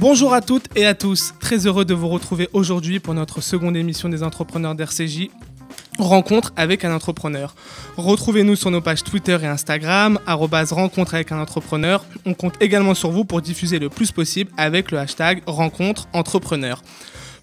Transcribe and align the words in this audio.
Bonjour 0.00 0.32
à 0.32 0.40
toutes 0.40 0.74
et 0.76 0.86
à 0.86 0.94
tous, 0.94 1.34
très 1.40 1.66
heureux 1.66 1.84
de 1.84 1.92
vous 1.92 2.08
retrouver 2.08 2.48
aujourd'hui 2.54 3.00
pour 3.00 3.12
notre 3.12 3.42
seconde 3.42 3.76
émission 3.76 4.08
des 4.08 4.22
entrepreneurs 4.22 4.74
d'RCJ. 4.74 5.28
Rencontre 5.98 6.54
avec 6.56 6.86
un 6.86 6.94
entrepreneur. 6.94 7.54
Retrouvez-nous 7.98 8.56
sur 8.56 8.70
nos 8.70 8.80
pages 8.80 9.04
Twitter 9.04 9.36
et 9.42 9.46
Instagram, 9.46 10.18
rencontre 10.26 11.14
avec 11.14 11.32
un 11.32 11.38
entrepreneur. 11.38 12.06
On 12.24 12.32
compte 12.32 12.54
également 12.62 12.94
sur 12.94 13.10
vous 13.10 13.26
pour 13.26 13.42
diffuser 13.42 13.78
le 13.78 13.90
plus 13.90 14.10
possible 14.10 14.50
avec 14.56 14.90
le 14.90 14.98
hashtag 14.98 15.42
rencontre 15.46 16.08
entrepreneur. 16.14 16.80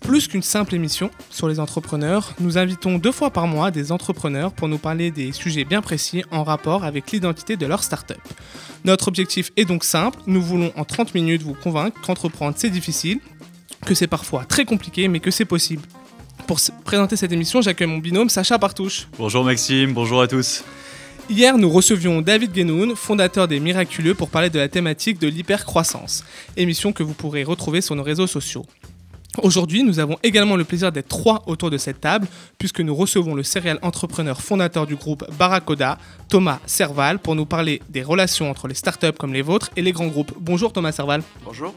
Plus 0.02 0.27
qu'une 0.27 0.41
simple 0.41 0.75
émission 0.75 1.11
sur 1.29 1.48
les 1.48 1.59
entrepreneurs, 1.59 2.34
nous 2.39 2.57
invitons 2.57 2.97
deux 2.97 3.11
fois 3.11 3.29
par 3.29 3.47
mois 3.47 3.71
des 3.71 3.91
entrepreneurs 3.91 4.54
pour 4.54 4.68
nous 4.68 4.78
parler 4.78 5.11
des 5.11 5.32
sujets 5.32 5.65
bien 5.65 5.82
précis 5.82 6.24
en 6.32 6.43
rapport 6.43 6.83
avec 6.83 7.11
l'identité 7.11 7.57
de 7.57 7.65
leur 7.65 7.83
start-up. 7.83 8.19
Notre 8.86 9.07
objectif 9.07 9.52
est 9.57 9.65
donc 9.65 9.83
simple, 9.83 10.19
nous 10.28 10.41
voulons 10.41 10.71
en 10.75 10.86
30 10.86 11.14
minutes 11.14 11.41
vous 11.41 11.55
convaincre 11.55 12.00
qu'entreprendre 12.02 12.55
c'est 12.57 12.69
difficile, 12.69 13.19
que 13.86 13.96
c'est 13.96 14.07
parfois 14.07 14.46
très 14.46 14.65
compliqué 14.65 15.07
mais 15.07 15.19
que 15.19 15.32
c'est 15.32 15.46
possible. 15.46 15.83
Pour 16.47 16.60
présenter 16.86 17.18
cette 17.18 17.33
émission, 17.33 17.61
j'accueille 17.61 17.88
mon 17.88 17.97
binôme 17.97 18.29
Sacha 18.29 18.57
Partouche. 18.57 19.07
Bonjour 19.18 19.43
Maxime, 19.43 19.93
bonjour 19.93 20.21
à 20.21 20.27
tous. 20.27 20.64
Hier, 21.29 21.57
nous 21.57 21.69
recevions 21.69 22.21
David 22.21 22.54
Guénoun, 22.54 22.96
fondateur 22.96 23.50
des 23.50 23.60
Miraculeux, 23.60 24.14
pour 24.14 24.29
parler 24.29 24.50
de 24.50 24.57
la 24.57 24.69
thématique 24.69 25.19
de 25.19 25.27
l'hypercroissance, 25.27 26.24
émission 26.55 26.93
que 26.93 27.04
vous 27.04 27.14
pourrez 27.14 27.43
retrouver 27.43 27.82
sur 27.82 27.96
nos 27.96 28.04
réseaux 28.04 28.27
sociaux. 28.27 28.66
Aujourd'hui, 29.43 29.83
nous 29.83 30.00
avons 30.00 30.18
également 30.23 30.55
le 30.55 30.64
plaisir 30.64 30.91
d'être 30.91 31.07
trois 31.07 31.43
autour 31.46 31.69
de 31.69 31.77
cette 31.77 32.02
table, 32.02 32.27
puisque 32.58 32.81
nous 32.81 32.95
recevons 32.95 33.36
le 33.36 33.44
serial 33.44 33.77
entrepreneur 33.81 34.41
fondateur 34.41 34.88
du 34.88 34.95
groupe 34.95 35.25
Barakoda, 35.38 35.97
Thomas 36.27 36.59
Serval, 36.66 37.19
pour 37.19 37.35
nous 37.35 37.45
parler 37.45 37.81
des 37.89 38.02
relations 38.02 38.49
entre 38.49 38.67
les 38.67 38.73
startups 38.73 39.13
comme 39.17 39.33
les 39.33 39.43
vôtres 39.43 39.69
et 39.75 39.81
les 39.81 39.91
grands 39.91 40.08
groupes. 40.08 40.33
Bonjour 40.39 40.73
Thomas 40.73 40.91
Serval. 40.91 41.21
Bonjour. 41.45 41.73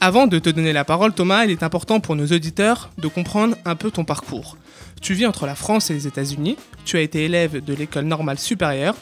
Avant 0.00 0.26
de 0.26 0.38
te 0.38 0.50
donner 0.50 0.72
la 0.72 0.84
parole, 0.84 1.12
Thomas, 1.12 1.44
il 1.44 1.50
est 1.52 1.62
important 1.62 2.00
pour 2.00 2.16
nos 2.16 2.26
auditeurs 2.26 2.90
de 2.98 3.08
comprendre 3.08 3.56
un 3.64 3.76
peu 3.76 3.90
ton 3.90 4.04
parcours. 4.04 4.56
Tu 5.00 5.14
vis 5.14 5.26
entre 5.26 5.46
la 5.46 5.54
France 5.54 5.90
et 5.90 5.94
les 5.94 6.06
États-Unis, 6.06 6.56
tu 6.84 6.96
as 6.96 7.00
été 7.00 7.24
élève 7.24 7.64
de 7.64 7.72
l'école 7.72 8.04
normale 8.04 8.38
supérieure, 8.38 8.96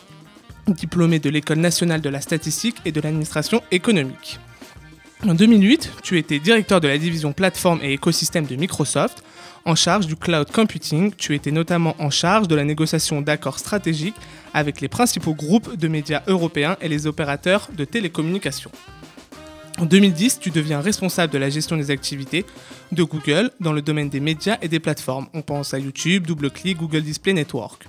diplômé 0.69 1.19
de 1.19 1.31
l'école 1.31 1.59
nationale 1.59 2.01
de 2.01 2.09
la 2.11 2.21
statistique 2.21 2.77
et 2.84 2.93
de 2.93 3.01
l'administration 3.01 3.62
économique. 3.71 4.39
En 5.29 5.35
2008, 5.35 5.93
tu 6.03 6.17
étais 6.17 6.39
directeur 6.39 6.81
de 6.81 6.89
la 6.89 6.97
division 6.97 7.35
plateforme 7.35 7.81
et 7.83 7.93
écosystème 7.93 8.47
de 8.47 8.57
Microsoft. 8.57 9.23
En 9.67 9.75
charge 9.75 10.07
du 10.07 10.17
cloud 10.17 10.51
computing, 10.51 11.12
tu 11.15 11.35
étais 11.35 11.51
notamment 11.51 11.95
en 11.99 12.09
charge 12.09 12.49
de 12.49 12.55
la 12.55 12.65
négociation 12.65 13.21
d'accords 13.21 13.59
stratégiques 13.59 14.17
avec 14.55 14.81
les 14.81 14.89
principaux 14.89 15.35
groupes 15.35 15.77
de 15.77 15.89
médias 15.89 16.23
européens 16.27 16.79
et 16.81 16.89
les 16.89 17.07
opérateurs 17.07 17.69
de 17.77 17.85
télécommunications. 17.85 18.71
En 19.79 19.85
2010, 19.85 20.39
tu 20.41 20.51
deviens 20.51 20.81
responsable 20.81 21.33
de 21.33 21.39
la 21.39 21.51
gestion 21.51 21.77
des 21.77 21.91
activités 21.91 22.47
de 22.91 23.03
Google 23.03 23.51
dans 23.61 23.75
le 23.75 23.83
domaine 23.83 24.09
des 24.09 24.21
médias 24.21 24.57
et 24.62 24.69
des 24.69 24.81
plateformes. 24.81 25.27
On 25.34 25.43
pense 25.43 25.75
à 25.75 25.79
YouTube, 25.79 26.27
DoubleClick, 26.27 26.79
Google 26.79 27.03
Display 27.03 27.34
Network. 27.34 27.87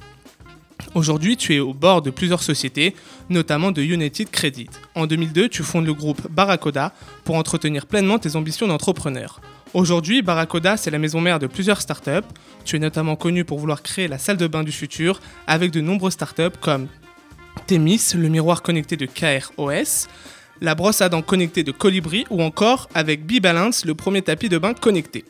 Aujourd'hui, 0.94 1.38
tu 1.38 1.56
es 1.56 1.60
au 1.60 1.74
bord 1.74 2.02
de 2.02 2.10
plusieurs 2.10 2.44
sociétés, 2.44 2.96
notamment 3.30 3.72
de 3.72 3.82
United 3.82 4.30
Credit. 4.30 4.68
En 4.94 5.08
2002, 5.08 5.48
tu 5.48 5.64
fondes 5.64 5.86
le 5.86 5.94
groupe 5.94 6.30
Barakoda 6.30 6.94
pour 7.24 7.36
entretenir 7.36 7.86
pleinement 7.86 8.20
tes 8.20 8.36
ambitions 8.36 8.68
d'entrepreneur. 8.68 9.40
Aujourd'hui, 9.74 10.22
Barakoda, 10.22 10.76
c'est 10.76 10.92
la 10.92 11.00
maison 11.00 11.22
mère 11.22 11.40
de 11.40 11.48
plusieurs 11.48 11.80
startups. 11.80 12.28
Tu 12.66 12.76
es 12.76 12.80
notamment 12.80 13.16
connu 13.16 13.46
pour 13.46 13.58
vouloir 13.58 13.82
créer 13.82 14.10
la 14.10 14.18
salle 14.18 14.36
de 14.36 14.48
bain 14.48 14.64
du 14.64 14.74
futur 14.74 15.22
avec 15.48 15.72
de 15.72 15.80
nombreuses 15.80 16.14
startups 16.14 16.58
comme 16.60 16.88
Temis, 17.68 18.12
le 18.14 18.28
miroir 18.28 18.62
connecté 18.62 18.98
de 18.98 19.06
KROS, 19.06 20.10
la 20.60 20.76
brosse 20.76 21.00
à 21.00 21.08
dents 21.08 21.22
connectée 21.22 21.64
de 21.64 21.72
Colibri 21.72 22.26
ou 22.30 22.42
encore 22.44 22.90
avec 22.94 23.26
B-Balance, 23.26 23.86
le 23.86 23.96
premier 23.96 24.24
tapis 24.24 24.50
de 24.50 24.58
bain 24.58 24.74
connecté. 24.74 25.24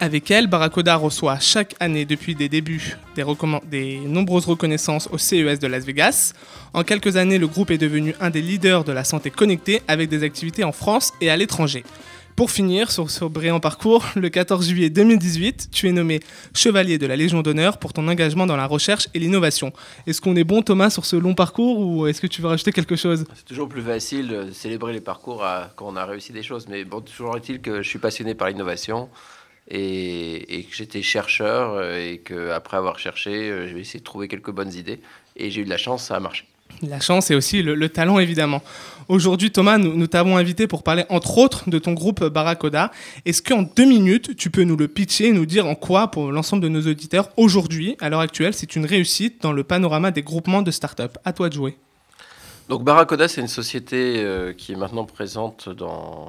Avec 0.00 0.30
elle, 0.30 0.46
Barakoda 0.46 0.96
reçoit 0.96 1.38
chaque 1.38 1.74
année 1.80 2.04
depuis 2.04 2.34
des 2.34 2.48
débuts 2.48 2.96
des, 3.70 3.98
nombreuses 3.98 4.46
reconnaissances 4.46 5.08
au 5.12 5.18
CES 5.18 5.58
de 5.58 5.66
Las 5.66 5.84
Vegas. 5.84 6.32
En 6.74 6.82
quelques 6.82 7.16
années, 7.16 7.38
le 7.38 7.46
groupe 7.46 7.70
est 7.70 7.78
devenu 7.78 8.14
un 8.20 8.30
des 8.30 8.42
leaders 8.42 8.84
de 8.84 8.92
la 8.92 9.04
santé 9.04 9.30
connectée 9.30 9.82
avec 9.88 10.08
des 10.08 10.22
activités 10.22 10.64
en 10.64 10.72
France 10.72 11.12
et 11.20 11.30
à 11.30 11.36
l'étranger. 11.36 11.84
Pour 12.36 12.50
finir 12.50 12.90
sur 12.90 13.10
ce 13.10 13.24
brillant 13.24 13.60
parcours, 13.60 14.04
le 14.14 14.28
14 14.28 14.68
juillet 14.68 14.90
2018, 14.90 15.68
tu 15.72 15.88
es 15.88 15.92
nommé 15.92 16.20
chevalier 16.54 16.98
de 16.98 17.06
la 17.06 17.16
Légion 17.16 17.40
d'honneur 17.40 17.78
pour 17.78 17.94
ton 17.94 18.06
engagement 18.08 18.44
dans 18.44 18.58
la 18.58 18.66
recherche 18.66 19.08
et 19.14 19.18
l'innovation. 19.18 19.72
Est-ce 20.06 20.20
qu'on 20.20 20.36
est 20.36 20.44
bon 20.44 20.60
Thomas 20.60 20.90
sur 20.90 21.06
ce 21.06 21.16
long 21.16 21.34
parcours 21.34 21.78
ou 21.78 22.06
est-ce 22.06 22.20
que 22.20 22.26
tu 22.26 22.42
veux 22.42 22.48
rajouter 22.48 22.72
quelque 22.72 22.94
chose? 22.94 23.24
C'est 23.34 23.46
toujours 23.46 23.70
plus 23.70 23.80
facile 23.80 24.28
de 24.28 24.50
célébrer 24.52 24.92
les 24.92 25.00
parcours 25.00 25.42
quand 25.76 25.86
on 25.88 25.96
a 25.96 26.04
réussi 26.04 26.34
des 26.34 26.42
choses, 26.42 26.66
mais 26.68 26.84
bon, 26.84 27.00
toujours 27.00 27.38
est-il 27.38 27.62
que 27.62 27.80
je 27.80 27.88
suis 27.88 27.98
passionné 27.98 28.34
par 28.34 28.48
l'innovation 28.48 29.08
et, 29.68 30.66
que 30.70 30.76
j'étais 30.76 31.02
chercheur 31.02 31.72
euh, 31.74 31.98
et 31.98 32.18
qu'après 32.18 32.76
avoir 32.76 32.98
cherché, 32.98 33.50
euh, 33.50 33.68
j'ai 33.68 33.78
essayé 33.78 34.00
de 34.00 34.04
trouver 34.04 34.28
quelques 34.28 34.50
bonnes 34.50 34.72
idées 34.72 35.00
et 35.36 35.50
j'ai 35.50 35.62
eu 35.62 35.64
de 35.64 35.70
la 35.70 35.76
chance, 35.76 36.04
ça 36.04 36.16
a 36.16 36.20
marché. 36.20 36.44
La 36.82 37.00
chance 37.00 37.30
et 37.30 37.34
aussi 37.34 37.62
le, 37.62 37.88
talent, 37.88 38.18
évidemment. 38.18 38.62
Aujourd'hui, 39.08 39.50
Thomas, 39.50 39.78
nous, 39.78 40.06
t'avons 40.08 40.36
invité 40.36 40.66
pour 40.66 40.82
parler, 40.82 41.04
entre 41.08 41.38
autres, 41.38 41.70
de 41.70 41.78
ton 41.78 41.92
groupe 41.92 42.24
Barakoda. 42.24 42.90
Est-ce 43.24 43.40
qu'en 43.40 43.62
deux 43.62 43.86
minutes, 43.86 44.36
tu 44.36 44.50
peux 44.50 44.64
nous 44.64 44.76
le 44.76 44.88
pitcher, 44.88 45.32
nous 45.32 45.46
dire 45.46 45.66
en 45.66 45.74
quoi, 45.74 46.10
pour 46.10 46.32
l'ensemble 46.32 46.62
de 46.62 46.68
nos 46.68 46.82
auditeurs, 46.82 47.30
aujourd'hui, 47.36 47.96
à 48.00 48.10
l'heure 48.10 48.20
actuelle, 48.20 48.52
c'est 48.52 48.76
une 48.76 48.84
réussite 48.84 49.40
dans 49.42 49.52
le 49.52 49.64
panorama 49.64 50.10
des 50.10 50.22
groupements 50.22 50.62
de 50.62 50.70
start-up? 50.70 51.16
À 51.24 51.32
toi 51.32 51.48
de 51.48 51.54
jouer. 51.54 51.76
Donc 52.68 52.82
Barakoda, 52.82 53.28
c'est 53.28 53.40
une 53.40 53.46
société 53.46 54.24
euh, 54.24 54.52
qui 54.52 54.72
est 54.72 54.76
maintenant 54.76 55.04
présente 55.04 55.68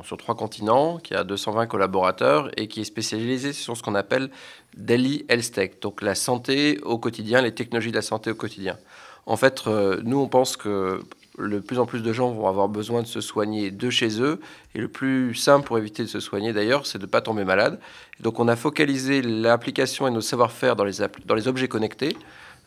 sur 0.03 0.17
trois 0.17 0.35
continents, 0.35 0.97
qui 0.97 1.15
a 1.15 1.23
220 1.23 1.65
collaborateurs 1.65 2.51
et 2.57 2.67
qui 2.67 2.81
est 2.81 2.83
spécialisée 2.83 3.53
sur 3.53 3.75
ce 3.75 3.81
qu'on 3.81 3.95
appelle 3.95 4.29
Daily 4.75 5.25
Health 5.29 5.51
Tech, 5.51 5.71
donc 5.81 6.03
la 6.03 6.13
santé 6.13 6.79
au 6.83 6.99
quotidien, 6.99 7.41
les 7.41 7.53
technologies 7.53 7.89
de 7.89 7.95
la 7.95 8.03
santé 8.03 8.29
au 8.29 8.35
quotidien. 8.35 8.77
En 9.25 9.35
fait, 9.35 9.63
euh, 9.65 9.99
nous, 10.03 10.19
on 10.19 10.27
pense 10.27 10.57
que 10.57 11.01
de 11.39 11.59
plus 11.59 11.79
en 11.79 11.87
plus 11.87 12.03
de 12.03 12.13
gens 12.13 12.29
vont 12.29 12.47
avoir 12.47 12.69
besoin 12.69 13.01
de 13.01 13.07
se 13.07 13.19
soigner 13.19 13.71
de 13.71 13.89
chez 13.89 14.21
eux. 14.21 14.39
Et 14.75 14.79
le 14.79 14.89
plus 14.89 15.33
simple 15.33 15.65
pour 15.65 15.79
éviter 15.79 16.03
de 16.03 16.07
se 16.07 16.19
soigner, 16.19 16.53
d'ailleurs, 16.53 16.85
c'est 16.85 16.99
de 16.99 17.05
ne 17.05 17.09
pas 17.09 17.21
tomber 17.21 17.45
malade. 17.45 17.79
donc, 18.19 18.39
on 18.39 18.47
a 18.47 18.55
focalisé 18.55 19.23
l'application 19.23 20.07
et 20.07 20.11
nos 20.11 20.21
savoir-faire 20.21 20.75
dans 20.75 20.83
les, 20.83 20.97
dans 21.25 21.35
les 21.35 21.47
objets 21.47 21.67
connectés 21.67 22.15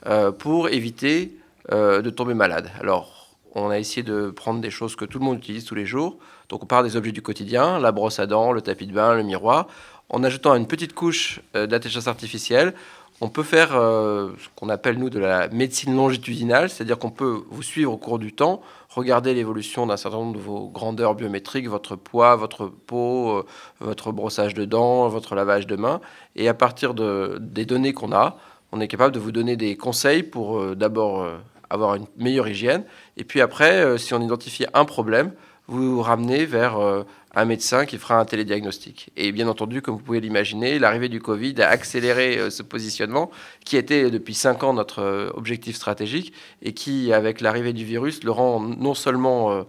euh, 0.06 0.32
pour 0.32 0.70
éviter 0.70 1.36
de 1.70 2.10
tomber 2.10 2.34
malade. 2.34 2.68
Alors, 2.80 3.19
on 3.54 3.70
a 3.70 3.78
essayé 3.78 4.02
de 4.02 4.30
prendre 4.30 4.60
des 4.60 4.70
choses 4.70 4.96
que 4.96 5.04
tout 5.04 5.18
le 5.18 5.24
monde 5.24 5.38
utilise 5.38 5.64
tous 5.64 5.74
les 5.74 5.86
jours. 5.86 6.18
Donc 6.48 6.62
on 6.62 6.66
part 6.66 6.82
des 6.82 6.96
objets 6.96 7.12
du 7.12 7.22
quotidien, 7.22 7.78
la 7.78 7.92
brosse 7.92 8.18
à 8.18 8.26
dents, 8.26 8.52
le 8.52 8.60
tapis 8.60 8.86
de 8.86 8.92
bain, 8.92 9.14
le 9.14 9.22
miroir. 9.22 9.66
En 10.08 10.24
ajoutant 10.24 10.54
une 10.54 10.66
petite 10.66 10.92
couche 10.92 11.40
euh, 11.54 11.66
d'intelligence 11.66 12.08
artificielle, 12.08 12.74
on 13.20 13.28
peut 13.28 13.42
faire 13.42 13.76
euh, 13.76 14.30
ce 14.38 14.48
qu'on 14.56 14.68
appelle 14.68 14.98
nous 14.98 15.10
de 15.10 15.18
la 15.18 15.48
médecine 15.48 15.94
longitudinale, 15.94 16.70
c'est-à-dire 16.70 16.98
qu'on 16.98 17.10
peut 17.10 17.42
vous 17.50 17.62
suivre 17.62 17.92
au 17.92 17.96
cours 17.98 18.18
du 18.18 18.32
temps, 18.32 18.62
regarder 18.88 19.34
l'évolution 19.34 19.86
d'un 19.86 19.96
certain 19.96 20.16
nombre 20.16 20.34
de 20.34 20.42
vos 20.42 20.68
grandeurs 20.68 21.14
biométriques, 21.14 21.68
votre 21.68 21.96
poids, 21.96 22.34
votre 22.34 22.66
peau, 22.66 23.36
euh, 23.36 23.46
votre 23.80 24.10
brossage 24.10 24.54
de 24.54 24.64
dents, 24.64 25.08
votre 25.08 25.34
lavage 25.34 25.66
de 25.66 25.76
mains, 25.76 26.00
et 26.34 26.48
à 26.48 26.54
partir 26.54 26.94
des 26.94 27.66
données 27.66 27.92
qu'on 27.92 28.12
a, 28.12 28.38
on 28.72 28.80
est 28.80 28.88
capable 28.88 29.14
de 29.14 29.20
vous 29.20 29.32
donner 29.32 29.56
des 29.56 29.76
conseils 29.76 30.22
pour 30.22 30.76
d'abord 30.76 31.26
avoir 31.70 31.94
une 31.94 32.06
meilleure 32.16 32.48
hygiène. 32.48 32.84
Et 33.16 33.24
puis 33.24 33.40
après, 33.40 33.82
euh, 33.82 33.96
si 33.96 34.12
on 34.12 34.20
identifie 34.20 34.66
un 34.74 34.84
problème, 34.84 35.32
vous 35.68 35.94
vous 35.94 36.02
ramenez 36.02 36.44
vers 36.44 36.78
euh, 36.78 37.04
un 37.34 37.44
médecin 37.44 37.86
qui 37.86 37.96
fera 37.96 38.18
un 38.18 38.24
télédiagnostic. 38.24 39.10
Et 39.16 39.30
bien 39.30 39.46
entendu, 39.46 39.80
comme 39.80 39.94
vous 39.94 40.02
pouvez 40.02 40.20
l'imaginer, 40.20 40.80
l'arrivée 40.80 41.08
du 41.08 41.20
Covid 41.20 41.54
a 41.62 41.68
accéléré 41.68 42.38
euh, 42.38 42.50
ce 42.50 42.64
positionnement 42.64 43.30
qui 43.64 43.76
était 43.76 44.10
depuis 44.10 44.34
cinq 44.34 44.64
ans 44.64 44.74
notre 44.74 45.30
objectif 45.34 45.76
stratégique 45.76 46.32
et 46.60 46.74
qui, 46.74 47.12
avec 47.12 47.40
l'arrivée 47.40 47.72
du 47.72 47.84
virus, 47.84 48.24
le 48.24 48.32
rend 48.32 48.60
non 48.60 48.94
seulement 48.94 49.64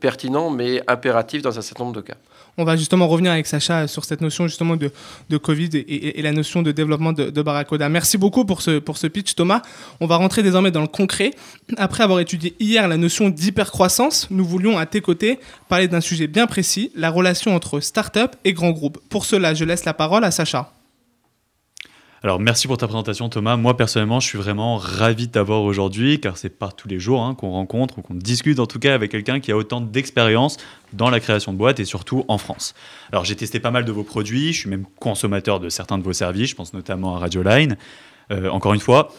pertinent, 0.00 0.50
mais 0.50 0.82
impératif 0.88 1.42
dans 1.42 1.58
un 1.58 1.62
certain 1.62 1.84
nombre 1.84 1.96
de 1.96 2.00
cas. 2.00 2.16
On 2.58 2.64
va 2.64 2.76
justement 2.76 3.06
revenir 3.06 3.32
avec 3.32 3.46
Sacha 3.46 3.86
sur 3.86 4.04
cette 4.04 4.20
notion 4.20 4.46
justement 4.46 4.76
de, 4.76 4.90
Covid 5.36 5.70
et, 5.74 6.22
la 6.22 6.32
notion 6.32 6.62
de 6.62 6.72
développement 6.72 7.12
de, 7.12 7.30
de. 7.30 7.88
Merci 7.88 8.16
beaucoup 8.18 8.44
pour 8.44 8.62
ce, 8.62 8.78
pour 8.78 8.96
ce 8.96 9.06
pitch, 9.06 9.34
Thomas. 9.34 9.62
On 10.00 10.06
va 10.06 10.16
rentrer 10.16 10.42
désormais 10.42 10.70
dans 10.70 10.80
le 10.80 10.86
concret. 10.86 11.32
Après 11.76 12.02
avoir 12.02 12.20
étudié 12.20 12.54
hier 12.58 12.88
la 12.88 12.96
notion 12.96 13.28
d'hypercroissance, 13.28 14.28
nous 14.30 14.44
voulions 14.44 14.78
à 14.78 14.86
tes 14.86 15.00
côtés 15.00 15.38
parler 15.68 15.88
d'un 15.88 16.00
sujet 16.00 16.26
bien 16.26 16.46
précis, 16.46 16.90
la 16.94 17.10
relation 17.10 17.54
entre 17.54 17.80
start-up 17.80 18.36
et 18.44 18.52
grands 18.52 18.70
groupes. 18.70 18.98
Pour 19.10 19.24
cela, 19.24 19.54
je 19.54 19.64
laisse 19.64 19.84
la 19.84 19.94
parole 19.94 20.24
à 20.24 20.30
Sacha. 20.30 20.75
Alors 22.26 22.40
merci 22.40 22.66
pour 22.66 22.76
ta 22.76 22.88
présentation 22.88 23.28
Thomas. 23.28 23.56
Moi 23.56 23.76
personnellement 23.76 24.18
je 24.18 24.26
suis 24.26 24.36
vraiment 24.36 24.78
ravi 24.78 25.28
de 25.28 25.30
t'avoir 25.30 25.62
aujourd'hui 25.62 26.20
car 26.20 26.36
c'est 26.38 26.50
pas 26.50 26.72
tous 26.72 26.88
les 26.88 26.98
jours 26.98 27.22
hein, 27.22 27.36
qu'on 27.36 27.50
rencontre 27.50 28.00
ou 28.00 28.02
qu'on 28.02 28.16
discute 28.16 28.58
en 28.58 28.66
tout 28.66 28.80
cas 28.80 28.94
avec 28.94 29.12
quelqu'un 29.12 29.38
qui 29.38 29.52
a 29.52 29.56
autant 29.56 29.80
d'expérience 29.80 30.56
dans 30.92 31.08
la 31.08 31.20
création 31.20 31.52
de 31.52 31.56
boîtes 31.58 31.78
et 31.78 31.84
surtout 31.84 32.24
en 32.26 32.36
France. 32.36 32.74
Alors 33.12 33.24
j'ai 33.24 33.36
testé 33.36 33.60
pas 33.60 33.70
mal 33.70 33.84
de 33.84 33.92
vos 33.92 34.02
produits, 34.02 34.52
je 34.52 34.58
suis 34.58 34.68
même 34.68 34.86
consommateur 34.98 35.60
de 35.60 35.68
certains 35.68 35.98
de 35.98 36.02
vos 36.02 36.12
services, 36.12 36.50
je 36.50 36.56
pense 36.56 36.72
notamment 36.74 37.14
à 37.14 37.20
Radioline. 37.20 37.76
Euh, 38.32 38.50
encore 38.50 38.74
une 38.74 38.80
fois, 38.80 39.12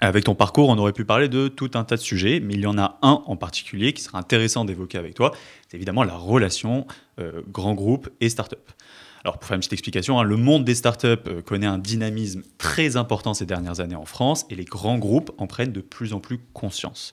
Avec 0.00 0.24
ton 0.24 0.34
parcours, 0.34 0.70
on 0.70 0.78
aurait 0.78 0.94
pu 0.94 1.04
parler 1.04 1.28
de 1.28 1.48
tout 1.48 1.72
un 1.74 1.84
tas 1.84 1.96
de 1.96 2.00
sujets, 2.00 2.40
mais 2.40 2.54
il 2.54 2.60
y 2.60 2.66
en 2.66 2.78
a 2.78 2.98
un 3.02 3.22
en 3.26 3.36
particulier 3.36 3.92
qui 3.92 4.02
sera 4.02 4.18
intéressant 4.18 4.64
d'évoquer 4.64 4.96
avec 4.96 5.12
toi. 5.12 5.32
C'est 5.68 5.76
évidemment 5.76 6.04
la 6.04 6.14
relation 6.14 6.86
euh, 7.18 7.42
grand 7.48 7.74
groupe 7.74 8.08
et 8.22 8.30
start-up. 8.30 8.70
Alors, 9.22 9.38
pour 9.38 9.46
faire 9.46 9.54
une 9.54 9.60
petite 9.60 9.74
explication, 9.74 10.18
hein, 10.18 10.22
le 10.22 10.36
monde 10.36 10.64
des 10.64 10.74
startups 10.74 11.06
euh, 11.26 11.42
connaît 11.42 11.66
un 11.66 11.78
dynamisme 11.78 12.42
très 12.58 12.96
important 12.96 13.34
ces 13.34 13.46
dernières 13.46 13.80
années 13.80 13.96
en 13.96 14.06
France 14.06 14.46
et 14.48 14.54
les 14.54 14.64
grands 14.64 14.98
groupes 14.98 15.30
en 15.38 15.46
prennent 15.46 15.72
de 15.72 15.80
plus 15.80 16.12
en 16.14 16.20
plus 16.20 16.38
conscience. 16.52 17.12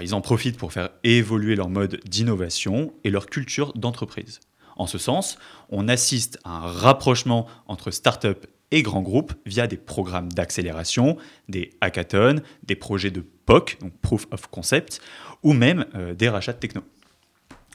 Ils 0.00 0.14
en 0.14 0.20
profitent 0.20 0.58
pour 0.58 0.72
faire 0.72 0.90
évoluer 1.02 1.56
leur 1.56 1.68
mode 1.68 1.98
d'innovation 2.04 2.92
et 3.02 3.10
leur 3.10 3.26
culture 3.26 3.72
d'entreprise. 3.72 4.38
En 4.76 4.86
ce 4.86 4.98
sens, 4.98 5.38
on 5.70 5.88
assiste 5.88 6.38
à 6.44 6.50
un 6.50 6.60
rapprochement 6.60 7.46
entre 7.66 7.90
startups 7.90 8.46
et 8.72 8.82
grands 8.82 9.02
groupes 9.02 9.34
via 9.46 9.66
des 9.66 9.76
programmes 9.76 10.32
d'accélération, 10.32 11.16
des 11.48 11.70
hackathons, 11.80 12.42
des 12.64 12.74
projets 12.74 13.10
de 13.10 13.20
POC, 13.20 13.78
donc 13.80 13.92
Proof 14.00 14.26
of 14.30 14.46
Concept, 14.48 15.00
ou 15.42 15.52
même 15.52 15.86
euh, 15.94 16.14
des 16.14 16.28
rachats 16.28 16.54
de 16.54 16.58
techno. 16.58 16.82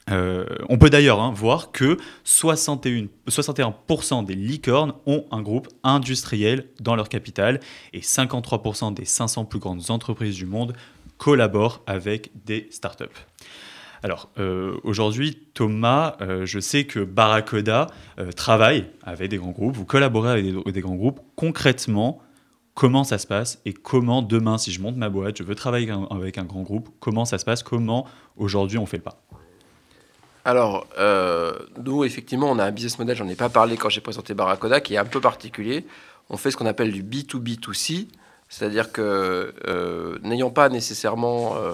Euh, 0.09 0.45
on 0.69 0.77
peut 0.77 0.89
d'ailleurs 0.89 1.21
hein, 1.21 1.31
voir 1.35 1.71
que 1.71 1.97
61, 2.23 3.07
61% 3.29 4.25
des 4.25 4.35
licornes 4.35 4.93
ont 5.05 5.25
un 5.31 5.41
groupe 5.41 5.67
industriel 5.83 6.67
dans 6.79 6.95
leur 6.95 7.09
capital 7.09 7.59
et 7.93 7.99
53% 7.99 8.93
des 8.93 9.05
500 9.05 9.45
plus 9.45 9.59
grandes 9.59 9.91
entreprises 9.91 10.35
du 10.35 10.45
monde 10.45 10.73
collaborent 11.17 11.81
avec 11.87 12.31
des 12.45 12.67
startups. 12.71 13.05
Alors 14.03 14.29
euh, 14.37 14.77
aujourd'hui, 14.83 15.35
Thomas, 15.53 16.15
euh, 16.21 16.45
je 16.45 16.59
sais 16.59 16.85
que 16.85 16.99
Barracoda 16.99 17.87
travaille 18.35 18.85
avec 19.03 19.29
des 19.29 19.37
grands 19.37 19.51
groupes, 19.51 19.75
vous 19.75 19.85
collaborez 19.85 20.31
avec 20.31 20.45
des, 20.45 20.81
grands 20.81 20.95
groupes. 20.95 21.19
Concrètement, 21.35 22.21
comment 22.75 23.03
ça 23.03 23.17
se 23.17 23.27
passe 23.27 23.59
et 23.65 23.73
comment 23.73 24.21
demain, 24.21 24.57
si 24.57 24.71
je 24.71 24.81
monte 24.81 24.95
ma 24.95 25.09
boîte, 25.09 25.37
je 25.37 25.43
veux 25.43 25.55
travailler 25.55 25.91
avec 26.11 26.37
un 26.37 26.45
grand 26.45 26.61
groupe, 26.61 26.89
comment 26.99 27.25
ça 27.25 27.39
se 27.39 27.45
passe, 27.45 27.63
comment 27.63 28.05
aujourd'hui 28.37 28.77
on 28.77 28.85
fait 28.85 28.97
le 28.97 29.03
pas? 29.03 29.19
Alors, 30.47 30.87
euh, 30.97 31.51
nous, 31.83 32.05
effectivement, 32.05 32.49
on 32.49 32.57
a 32.57 32.63
un 32.63 32.71
business 32.71 32.97
model, 32.99 33.17
j'en 33.17 33.27
ai 33.27 33.35
pas 33.35 33.49
parlé 33.49 33.75
quand 33.75 33.89
j'ai 33.89 33.99
présenté 33.99 34.33
Barracoda, 34.33 34.79
qui 34.79 34.93
est 34.93 34.97
un 34.97 35.03
peu 35.03 35.19
particulier. 35.19 35.85
On 36.29 36.37
fait 36.37 36.51
ce 36.51 36.55
qu'on 36.55 36.65
appelle 36.65 36.93
du 36.93 37.03
B2B2C, 37.03 38.07
c'est-à-dire 38.47 38.93
que 38.93 39.53
euh, 39.67 40.17
n'ayant 40.23 40.49
pas 40.49 40.69
nécessairement 40.69 41.57
euh, 41.57 41.73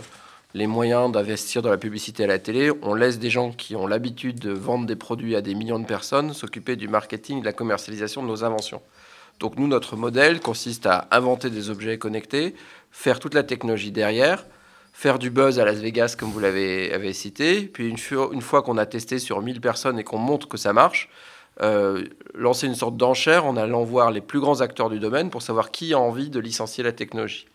les 0.56 0.66
moyens 0.66 1.12
d'investir 1.12 1.62
dans 1.62 1.70
la 1.70 1.78
publicité 1.78 2.24
à 2.24 2.28
la 2.28 2.40
télé, 2.40 2.72
on 2.82 2.96
laisse 2.96 3.20
des 3.20 3.30
gens 3.30 3.52
qui 3.52 3.76
ont 3.76 3.86
l'habitude 3.86 4.40
de 4.40 4.50
vendre 4.50 4.88
des 4.88 4.96
produits 4.96 5.36
à 5.36 5.42
des 5.42 5.54
millions 5.54 5.78
de 5.78 5.86
personnes 5.86 6.34
s'occuper 6.34 6.76
du 6.76 6.88
marketing, 6.88 7.42
de 7.42 7.46
la 7.46 7.54
commercialisation 7.54 8.24
de 8.24 8.28
nos 8.28 8.44
inventions. 8.44 8.82
Donc 9.40 9.60
nous, 9.60 9.68
notre 9.68 9.96
modèle 9.96 10.40
consiste 10.40 10.88
à 10.88 11.08
inventer 11.12 11.52
des 11.52 11.70
objets 11.70 12.00
connectés, 12.00 12.56
faire 12.90 13.20
toute 13.20 13.36
la 13.36 13.44
technologie 13.44 13.92
derrière, 13.92 14.48
faire 14.94 15.20
du 15.20 15.32
buzz 15.32 15.60
à 15.60 15.66
Las 15.66 15.80
Vegas, 15.80 16.16
comme 16.18 16.30
vous 16.30 16.40
l'avez 16.40 17.14
cité. 17.14 17.64
Puis 17.64 17.90
une 17.90 18.42
fois, 18.42 18.62
qu'on 18.62 18.78
a 18.78 18.86
testé 18.86 19.20
sur 19.20 19.42
1000 19.42 19.60
personnes 19.60 20.00
et 20.00 20.04
qu'on 20.04 20.20
montre 20.20 20.48
que 20.48 20.56
ça 20.56 20.72
marche, 20.72 21.10
euh, 21.62 22.06
lancer 22.34 22.66
une 22.66 22.76
sorte 22.76 22.98
d'enchère 22.98 23.46
en 23.46 23.58
allant 23.58 23.84
voir 23.84 24.10
les 24.10 24.22
plus 24.22 24.40
grands 24.40 24.62
acteurs 24.62 24.90
du 24.90 25.00
domaine 25.00 25.30
pour 25.30 25.42
savoir 25.42 25.70
qui 25.70 25.94
a 25.94 26.00
envie 26.00 26.30
de 26.30 26.40
licencier 26.40 26.84
la 26.84 26.92
technologie. 26.92 27.48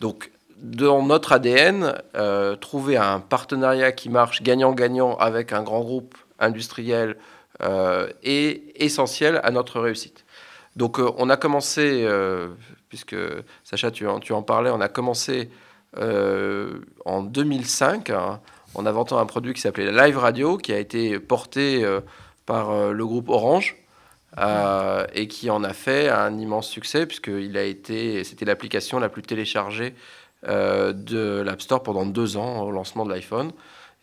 Donc, 0.00 0.30
dans 0.58 1.02
notre 1.02 1.32
ADN, 1.32 1.94
euh, 2.14 2.56
trouver 2.56 2.96
un 2.96 3.20
partenariat 3.20 3.92
qui 3.92 4.08
marche 4.08 4.42
gagnant-gagnant 4.42 5.16
avec 5.16 5.52
un 5.52 5.62
grand 5.62 5.80
groupe 5.80 6.16
industriel 6.38 7.16
euh, 7.62 8.08
est 8.22 8.72
essentiel 8.76 9.40
à 9.42 9.50
notre 9.50 9.80
réussite. 9.80 10.24
Donc, 10.76 10.98
on 10.98 11.30
a 11.30 11.38
commencé, 11.38 12.06
puisque 12.90 13.16
Sacha, 13.64 13.90
tu 13.90 14.06
en, 14.06 14.42
parlais, 14.42 14.68
on 14.68 14.80
a 14.82 14.88
commencé 14.88 15.48
en 15.98 17.22
2005 17.22 18.10
hein, 18.10 18.40
en 18.74 18.86
inventant 18.86 19.18
un 19.18 19.26
produit 19.26 19.54
qui 19.54 19.60
s'appelait 19.60 19.90
Live 19.90 20.18
Radio, 20.18 20.56
qui 20.56 20.72
a 20.72 20.78
été 20.78 21.18
porté 21.18 21.84
euh, 21.84 22.00
par 22.44 22.70
euh, 22.70 22.92
le 22.92 23.06
groupe 23.06 23.28
Orange. 23.28 23.76
et 25.14 25.28
qui 25.28 25.48
en 25.48 25.64
a 25.64 25.72
fait 25.72 26.10
un 26.10 26.36
immense 26.38 26.68
succès 26.68 27.06
puisqu'il 27.06 27.56
a 27.56 27.62
été, 27.62 28.22
c'était 28.22 28.44
l'application 28.44 28.98
la 28.98 29.08
plus 29.08 29.22
téléchargée 29.22 29.94
de 30.46 31.40
l'App 31.40 31.62
Store 31.62 31.82
pendant 31.82 32.04
deux 32.04 32.36
ans 32.36 32.62
au 32.62 32.70
lancement 32.70 33.06
de 33.06 33.10
l'iPhone. 33.10 33.52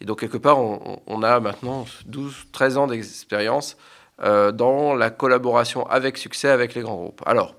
Et 0.01 0.05
donc 0.05 0.21
quelque 0.21 0.39
part, 0.39 0.57
on, 0.59 1.23
a 1.23 1.39
maintenant 1.39 1.85
12, 2.07 2.47
13 2.51 2.77
ans 2.77 2.87
d'expérience 2.87 3.77
dans 4.19 4.95
la 4.95 5.11
collaboration 5.11 5.85
avec 5.85 6.17
succès 6.17 6.49
avec 6.49 6.73
les 6.73 6.81
grands 6.81 6.95
groupes. 6.95 7.21
Alors, 7.27 7.53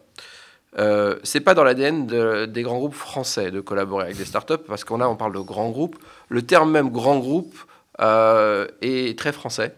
euh, 0.78 1.16
c'est 1.22 1.40
pas 1.40 1.54
dans 1.54 1.64
l'ADN 1.64 2.06
des 2.46 2.62
grands 2.62 2.78
groupes 2.78 2.94
français 2.94 3.50
de 3.50 3.60
collaborer 3.60 4.04
avec 4.04 4.16
des 4.16 4.24
startups 4.24 4.64
parce 4.66 4.84
qu'on 4.84 5.00
on 5.00 5.16
parle 5.16 5.34
de 5.34 5.40
grands 5.40 5.70
groupes. 5.70 5.96
Le 6.28 6.42
terme 6.42 6.70
même 6.70 6.90
grand 6.90 7.18
groupe 7.18 7.54
euh, 8.00 8.66
est 8.82 9.16
très 9.18 9.32
français. 9.32 9.74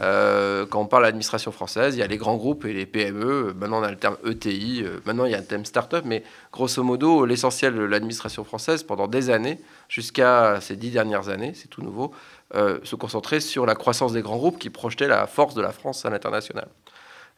Euh, 0.00 0.66
quand 0.66 0.80
on 0.80 0.86
parle 0.86 1.04
d'administration 1.04 1.52
française, 1.52 1.94
il 1.94 2.00
y 2.00 2.02
a 2.02 2.08
les 2.08 2.16
grands 2.16 2.36
groupes 2.36 2.64
et 2.64 2.72
les 2.72 2.84
PME. 2.84 3.54
Maintenant, 3.56 3.78
on 3.78 3.84
a 3.84 3.90
le 3.92 3.96
terme 3.96 4.16
ETI. 4.26 4.82
Euh, 4.82 4.98
maintenant, 5.04 5.24
il 5.24 5.30
y 5.30 5.36
a 5.36 5.38
le 5.38 5.44
terme 5.44 5.64
startup. 5.64 6.04
Mais 6.04 6.24
grosso 6.52 6.82
modo, 6.82 7.24
l'essentiel 7.26 7.76
de 7.76 7.82
l'administration 7.82 8.42
française, 8.42 8.82
pendant 8.82 9.06
des 9.06 9.30
années, 9.30 9.60
jusqu'à 9.88 10.58
ces 10.60 10.74
dix 10.74 10.90
dernières 10.90 11.28
années, 11.28 11.52
c'est 11.54 11.68
tout 11.68 11.82
nouveau, 11.82 12.12
se 12.52 12.94
concentrait 12.94 13.40
sur 13.40 13.66
la 13.66 13.74
croissance 13.74 14.12
des 14.12 14.22
grands 14.22 14.36
groupes 14.36 14.58
qui 14.58 14.70
projetaient 14.70 15.08
la 15.08 15.26
force 15.26 15.54
de 15.54 15.62
la 15.62 15.72
France 15.72 16.04
à 16.04 16.10
l'international. 16.10 16.68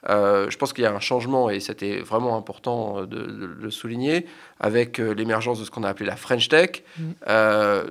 Euh, 0.09 0.49
je 0.51 0.57
pense 0.57 0.73
qu'il 0.73 0.85
y 0.85 0.87
a 0.87 0.95
un 0.95 1.01
changement, 1.01 1.51
et 1.51 1.61
c'était 1.61 1.99
vraiment 1.99 2.37
important 2.37 3.01
euh, 3.01 3.07
de, 3.07 3.19
le 3.19 3.71
souligner, 3.71 4.27
avec 4.61 5.01
euh, 5.01 5.13
l'émergence 5.13 5.59
de 5.59 5.65
ce 5.65 5.71
qu'on 5.71 5.83
a 5.83 5.89
appelé 5.89 6.07
la 6.07 6.17
French 6.17 6.49
Tech, 6.49 6.83
mm. 6.99 7.03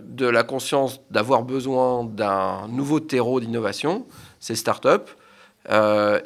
de 0.01 0.27
la 0.27 0.43
conscience 0.43 1.01
d'avoir 1.11 1.43
besoin 1.43 2.03
d'un 2.05 2.67
nouveau 2.69 2.99
terreau 2.99 3.39
d'innovation, 3.39 4.05
ces 4.39 4.55
startups, 4.55 5.11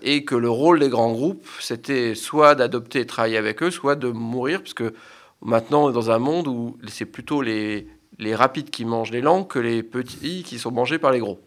et 0.02 0.26
que 0.26 0.36
le 0.36 0.50
rôle 0.50 0.80
des 0.80 0.90
grands 0.90 1.12
groupes, 1.12 1.48
c'était 1.62 2.14
soit 2.14 2.56
d'adopter 2.56 3.00
et 3.00 3.06
travailler 3.06 3.38
avec 3.38 3.64
eux, 3.64 3.72
soit 3.72 3.96
de 3.96 4.10
mourir, 4.10 4.62
parce 4.62 4.74
que 4.74 4.94
maintenant, 5.42 5.86
on 5.86 5.90
est 5.90 5.94
dans 5.94 6.12
un 6.12 6.20
monde 6.20 6.48
où 6.48 6.78
c'est 6.88 7.06
plutôt 7.06 7.42
les, 7.42 7.88
les 8.18 8.36
rapides 8.36 8.70
qui 8.70 8.84
mangent 8.84 9.12
les 9.12 9.22
lents 9.22 9.46
que 9.46 9.60
les 9.60 9.82
petits 9.82 10.44
qui 10.44 10.60
sont 10.60 10.72
mangés 10.72 11.00
par 11.00 11.12
les 11.12 11.20
gros. 11.20 11.40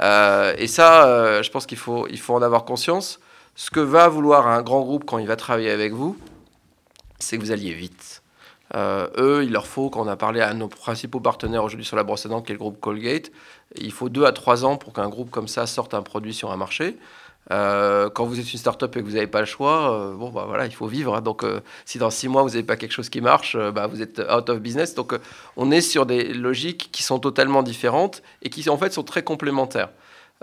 et 0.00 0.66
ça, 0.68 1.42
je 1.42 1.50
pense 1.50 1.66
qu'il 1.66 1.78
faut, 1.78 2.06
il 2.08 2.20
faut 2.20 2.34
en 2.34 2.42
avoir 2.42 2.64
conscience. 2.64 3.18
Ce 3.56 3.70
que 3.70 3.78
va 3.78 4.08
vouloir 4.08 4.48
un 4.48 4.62
grand 4.62 4.80
groupe 4.82 5.04
quand 5.04 5.18
il 5.18 5.28
va 5.28 5.36
travailler 5.36 5.70
avec 5.70 5.92
vous, 5.92 6.16
c'est 7.20 7.38
que 7.38 7.42
vous 7.42 7.52
alliez 7.52 7.72
vite. 7.72 8.22
Euh, 8.74 9.06
eux, 9.16 9.44
il 9.44 9.52
leur 9.52 9.68
faut, 9.68 9.90
quand 9.90 10.02
on 10.02 10.08
a 10.08 10.16
parlé 10.16 10.40
à 10.40 10.52
nos 10.54 10.66
principaux 10.66 11.20
partenaires 11.20 11.62
aujourd'hui 11.62 11.86
sur 11.86 11.96
la 11.96 12.02
brosse 12.02 12.26
à 12.26 12.28
dents, 12.28 12.42
qui 12.42 12.50
est 12.50 12.54
le 12.54 12.58
groupe 12.58 12.80
Colgate, 12.80 13.30
il 13.76 13.92
faut 13.92 14.08
deux 14.08 14.24
à 14.24 14.32
trois 14.32 14.64
ans 14.64 14.76
pour 14.76 14.92
qu'un 14.92 15.08
groupe 15.08 15.30
comme 15.30 15.46
ça 15.46 15.66
sorte 15.66 15.94
un 15.94 16.02
produit 16.02 16.34
sur 16.34 16.50
un 16.50 16.56
marché. 16.56 16.96
Euh, 17.52 18.10
quand 18.10 18.24
vous 18.24 18.40
êtes 18.40 18.52
une 18.52 18.58
start-up 18.58 18.96
et 18.96 19.00
que 19.00 19.04
vous 19.04 19.14
n'avez 19.14 19.28
pas 19.28 19.40
le 19.40 19.46
choix, 19.46 19.92
euh, 19.92 20.16
bon, 20.16 20.30
bah 20.30 20.46
voilà, 20.48 20.66
il 20.66 20.74
faut 20.74 20.88
vivre. 20.88 21.14
Hein. 21.14 21.20
Donc, 21.20 21.44
si 21.84 21.98
dans 21.98 22.10
six 22.10 22.26
mois 22.26 22.42
vous 22.42 22.48
n'avez 22.48 22.64
pas 22.64 22.74
quelque 22.74 22.92
chose 22.92 23.08
qui 23.08 23.20
marche, 23.20 23.56
bah, 23.56 23.86
vous 23.86 24.02
êtes 24.02 24.18
out 24.18 24.48
of 24.48 24.58
business. 24.58 24.96
Donc, 24.96 25.14
on 25.56 25.70
est 25.70 25.82
sur 25.82 26.06
des 26.06 26.34
logiques 26.34 26.88
qui 26.90 27.04
sont 27.04 27.20
totalement 27.20 27.62
différentes 27.62 28.20
et 28.42 28.50
qui 28.50 28.68
en 28.68 28.78
fait 28.78 28.92
sont 28.92 29.04
très 29.04 29.22
complémentaires. 29.22 29.90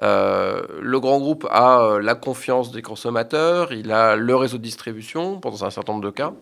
Euh, 0.04 0.64
le 0.82 1.00
grand 1.00 1.20
groupe 1.20 1.48
a 1.52 1.82
euh, 1.82 2.02
la 2.02 2.16
confiance 2.16 2.72
des 2.72 2.82
consommateurs, 2.82 3.72
il 3.72 3.92
a 3.92 4.16
le 4.16 4.36
réseau 4.36 4.58
de 4.58 4.64
distribution 4.64 5.36
dans 5.36 5.64
un 5.64 5.70
certain 5.70 5.94
nombre 5.94 6.06
de 6.06 6.10
cas. 6.10 6.34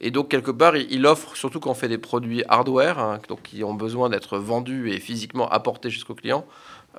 Et 0.00 0.10
donc, 0.10 0.28
quelque 0.28 0.50
part, 0.50 0.76
il 0.76 1.06
offre, 1.06 1.34
surtout 1.36 1.58
quand 1.58 1.70
on 1.70 1.74
fait 1.74 1.88
des 1.88 1.98
produits 1.98 2.44
hardware, 2.48 2.98
hein, 2.98 3.18
donc 3.28 3.42
qui 3.42 3.64
ont 3.64 3.74
besoin 3.74 4.10
d'être 4.10 4.38
vendus 4.38 4.92
et 4.92 5.00
physiquement 5.00 5.48
apportés 5.48 5.90
jusqu'au 5.90 6.14
client, 6.14 6.44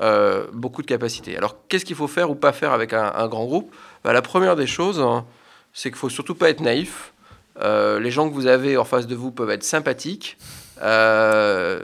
euh, 0.01 0.47
beaucoup 0.51 0.81
de 0.81 0.87
capacités. 0.87 1.37
Alors, 1.37 1.55
qu'est-ce 1.69 1.85
qu'il 1.85 1.95
faut 1.95 2.07
faire 2.07 2.29
ou 2.29 2.35
pas 2.35 2.51
faire 2.51 2.73
avec 2.73 2.91
un, 2.93 3.27
grand 3.27 3.45
groupe? 3.45 3.73
Bah, 4.03 4.11
La 4.11 4.21
première 4.21 4.55
des 4.55 4.67
choses, 4.67 4.99
hein, 4.99 5.25
c'est 5.73 5.89
qu'il 5.89 5.97
faut 5.97 6.09
surtout 6.09 6.35
pas 6.35 6.49
être 6.49 6.61
naïf. 6.61 7.13
les 7.61 8.11
gens 8.11 8.27
que 8.29 8.33
vous 8.33 8.47
avez 8.47 8.77
en 8.77 8.85
face 8.85 9.07
de 9.07 9.15
vous 9.15 9.31
peuvent 9.31 9.51
être 9.51 9.63
sympathiques. 9.63 10.37
ça 10.77 11.81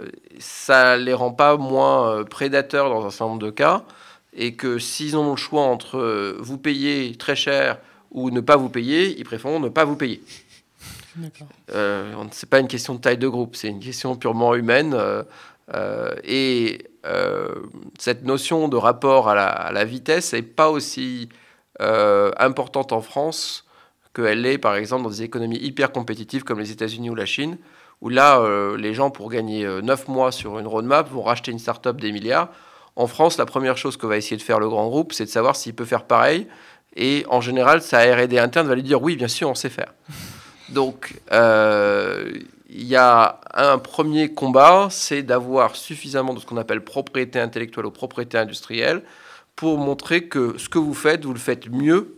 les 0.97 1.13
rend 1.13 1.31
pas 1.31 1.55
moins 1.57 2.23
prédateurs 2.25 2.89
dans 2.89 3.05
un 3.05 3.09
certain 3.09 3.27
nombre 3.27 3.45
de 3.45 3.51
cas 3.51 3.83
et 4.35 4.55
que 4.55 4.79
s'ils 4.79 5.17
ont 5.17 5.31
le 5.31 5.37
choix 5.37 5.63
entre 5.63 5.97
euh, 5.97 6.37
vous 6.39 6.57
payer 6.57 7.15
très 7.15 7.35
cher 7.35 7.77
ou 8.11 8.29
ne 8.29 8.41
pas 8.41 8.57
vous 8.57 8.69
payer, 8.69 9.17
ils 9.17 9.23
préfèrent 9.23 9.59
ne 9.59 9.69
pas 9.69 9.85
vous 9.85 9.95
payer. 9.95 10.21
Euh, 11.73 12.13
c'est 12.31 12.49
pas 12.49 12.59
une 12.59 12.67
question 12.67 12.95
de 12.95 12.99
taille 12.99 13.17
de 13.17 13.27
groupe, 13.27 13.55
c'est 13.55 13.69
une 13.69 13.79
question 13.79 14.15
purement 14.15 14.55
humaine. 14.55 14.93
Euh, 14.93 15.23
euh, 15.73 16.13
et 16.23 16.79
cette 17.99 18.23
notion 18.23 18.67
de 18.67 18.77
rapport 18.77 19.29
à 19.29 19.71
la, 19.71 19.85
vitesse 19.85 20.33
n'est 20.33 20.41
pas 20.41 20.69
aussi 20.69 21.29
importante 21.79 22.93
en 22.93 23.01
France 23.01 23.65
qu'elle 24.13 24.45
est, 24.45 24.57
par 24.57 24.75
exemple, 24.75 25.03
dans 25.03 25.09
des 25.09 25.23
économies 25.23 25.57
hyper 25.57 25.91
compétitives 25.91 26.43
comme 26.43 26.59
les 26.59 26.71
États-Unis 26.71 27.09
ou 27.09 27.15
la 27.15 27.25
Chine, 27.25 27.57
où 28.01 28.09
là, 28.09 28.41
les 28.77 28.93
gens, 28.93 29.11
pour 29.11 29.29
gagner 29.29 29.65
9 29.83 30.07
mois 30.07 30.31
sur 30.31 30.57
une 30.57 30.67
roadmap, 30.67 31.09
vont 31.11 31.21
racheter 31.21 31.51
une 31.51 31.59
start-up 31.59 31.99
des 31.99 32.11
milliards 32.11 32.49
en 32.95 33.07
France, 33.07 33.37
la 33.37 33.45
première 33.45 33.77
chose 33.77 33.97
que 33.97 34.05
va 34.05 34.17
essayer 34.17 34.37
de 34.37 34.41
faire 34.41 34.59
le 34.59 34.69
grand 34.69 34.87
groupe, 34.87 35.13
c'est 35.13 35.25
de 35.25 35.29
savoir 35.29 35.55
s'il 35.55 35.73
peut 35.73 35.85
faire 35.85 36.05
pareil. 36.05 36.47
Et 36.95 37.25
en 37.29 37.41
général, 37.41 37.81
sa 37.81 37.99
R&D 37.99 38.37
interne 38.39 38.67
va 38.67 38.75
lui 38.75 38.83
dire 38.83 39.01
oui, 39.01 39.15
bien 39.15 39.27
sûr, 39.27 39.49
on 39.49 39.55
sait 39.55 39.69
faire. 39.69 39.93
Donc, 40.69 41.19
euh, 41.31 42.31
il 42.69 42.85
y 42.85 42.95
a 42.95 43.39
un 43.53 43.77
premier 43.77 44.33
combat, 44.33 44.87
c'est 44.89 45.23
d'avoir 45.23 45.75
suffisamment 45.75 46.33
de 46.33 46.39
ce 46.39 46.45
qu'on 46.45 46.57
appelle 46.57 46.81
propriété 46.81 47.39
intellectuelle 47.39 47.85
ou 47.85 47.91
propriété 47.91 48.37
industrielle 48.37 49.03
pour 49.55 49.77
montrer 49.77 50.27
que 50.27 50.57
ce 50.57 50.69
que 50.69 50.79
vous 50.79 50.93
faites, 50.93 51.25
vous 51.25 51.33
le 51.33 51.39
faites 51.39 51.69
mieux 51.69 52.15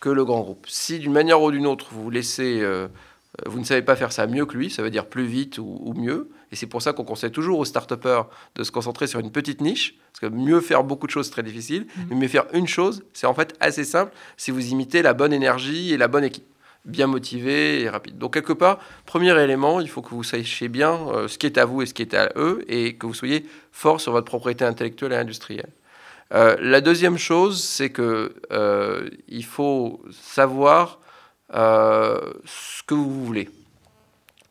que 0.00 0.08
le 0.08 0.24
grand 0.24 0.40
groupe. 0.40 0.66
Si 0.68 0.98
d'une 0.98 1.12
manière 1.12 1.42
ou 1.42 1.50
d'une 1.50 1.66
autre, 1.66 1.88
vous 1.92 2.10
laissez, 2.10 2.60
euh, 2.60 2.88
vous 3.46 3.58
ne 3.58 3.64
savez 3.64 3.82
pas 3.82 3.96
faire 3.96 4.12
ça 4.12 4.26
mieux 4.26 4.46
que 4.46 4.56
lui, 4.56 4.70
ça 4.70 4.82
veut 4.82 4.90
dire 4.90 5.06
plus 5.06 5.26
vite 5.26 5.58
ou, 5.58 5.94
mieux. 5.96 6.30
Et 6.52 6.56
c'est 6.56 6.66
pour 6.66 6.82
ça 6.82 6.92
qu'on 6.92 7.04
conseille 7.04 7.32
toujours 7.32 7.58
aux 7.58 7.64
start 7.64 7.92
de 8.54 8.62
se 8.62 8.70
concentrer 8.70 9.06
sur 9.06 9.18
une 9.18 9.32
petite 9.32 9.60
niche, 9.60 9.96
parce 10.12 10.20
que 10.20 10.36
mieux 10.36 10.60
faire 10.60 10.84
beaucoup 10.84 11.06
de 11.06 11.12
choses, 11.12 11.26
c'est 11.26 11.32
très 11.32 11.42
difficile, 11.42 11.82
mmh. 11.82 12.00
mais 12.10 12.16
mieux 12.16 12.28
faire 12.28 12.44
une 12.52 12.68
chose, 12.68 13.02
c'est 13.14 13.26
en 13.26 13.34
fait 13.34 13.56
assez 13.58 13.84
simple 13.84 14.12
si 14.36 14.50
vous 14.50 14.68
imitez 14.68 15.02
la 15.02 15.14
bonne 15.14 15.32
énergie 15.32 15.92
et 15.92 15.96
la 15.96 16.08
bonne 16.08 16.24
équipe 16.24 16.44
bien 16.84 17.06
motivé 17.06 17.82
et 17.82 17.88
rapide. 17.88 18.18
Donc 18.18 18.34
quelque 18.34 18.52
part, 18.52 18.78
premier 19.06 19.38
élément, 19.40 19.80
il 19.80 19.88
faut 19.88 20.02
que 20.02 20.10
vous 20.10 20.24
sachiez 20.24 20.68
bien 20.68 20.98
euh, 21.08 21.28
ce 21.28 21.38
qui 21.38 21.46
est 21.46 21.58
à 21.58 21.64
vous 21.64 21.82
et 21.82 21.86
ce 21.86 21.94
qui 21.94 22.02
est 22.02 22.14
à 22.14 22.32
eux, 22.36 22.64
et 22.68 22.94
que 22.96 23.06
vous 23.06 23.14
soyez 23.14 23.46
fort 23.70 24.00
sur 24.00 24.12
votre 24.12 24.26
propriété 24.26 24.64
intellectuelle 24.64 25.12
et 25.12 25.16
industrielle. 25.16 25.70
Euh, 26.34 26.56
la 26.60 26.80
deuxième 26.80 27.18
chose, 27.18 27.62
c'est 27.62 27.90
que 27.90 28.34
euh, 28.52 29.08
il 29.28 29.44
faut 29.44 30.02
savoir 30.10 30.98
ce 31.54 32.82
que 32.86 32.94
vous 32.94 33.24
voulez. 33.24 33.50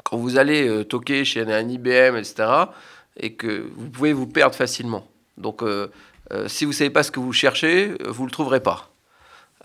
Quand 0.03 0.17
vous 0.17 0.38
allez 0.38 0.86
toquer 0.86 1.25
chez 1.25 1.41
un 1.41 1.67
IBM, 1.67 2.17
etc., 2.17 2.50
et 3.17 3.34
que 3.34 3.70
vous 3.75 3.89
pouvez 3.89 4.13
vous 4.13 4.27
perdre 4.27 4.55
facilement. 4.55 5.08
Donc, 5.38 5.62
si 6.48 6.65
vous 6.65 6.72
ne 6.72 6.75
savez 6.75 6.89
pas 6.89 7.03
ce 7.03 7.12
que 7.12 7.20
vous 7.20 7.34
cherchez, 7.34 7.96
vous 8.08 8.24
ne 8.24 8.27
le 8.27 8.31
trouverez 8.31 8.62
pas. 8.62 8.91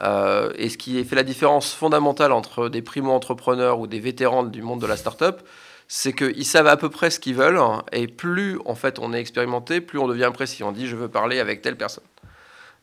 Euh, 0.03 0.53
et 0.57 0.69
ce 0.69 0.77
qui 0.77 1.03
fait 1.05 1.17
la 1.17 1.23
différence 1.23 1.73
fondamentale 1.73 2.33
entre 2.33 2.69
des 2.69 2.83
primo-entrepreneurs 2.83 3.81
ou 3.81 3.87
des 3.87 4.01
vétérans 4.01 4.45
du 4.45 4.63
monde 4.63 4.81
de 4.81 4.87
la 4.87 4.97
start-up, 4.97 5.43
c'est 5.89 6.13
qu'ils 6.13 6.45
savent 6.45 6.67
à 6.67 6.77
peu 6.77 6.91
près 6.91 7.11
ce 7.11 7.21
qu'ils 7.21 7.35
veulent. 7.35 7.61
Et 7.93 8.07
plus 8.07 8.59
en 8.67 8.75
fait 8.75 8.99
on 8.99 9.13
est 9.13 9.21
expérimenté, 9.21 9.81
plus 9.81 9.99
on 9.99 10.09
devient 10.09 10.31
précis. 10.33 10.63
On 10.63 10.73
dit 10.73 10.87
je 10.87 10.97
veux 10.97 11.09
parler 11.09 11.41
avec 11.41 11.63
telle 11.63 11.77
personne. 11.77 12.05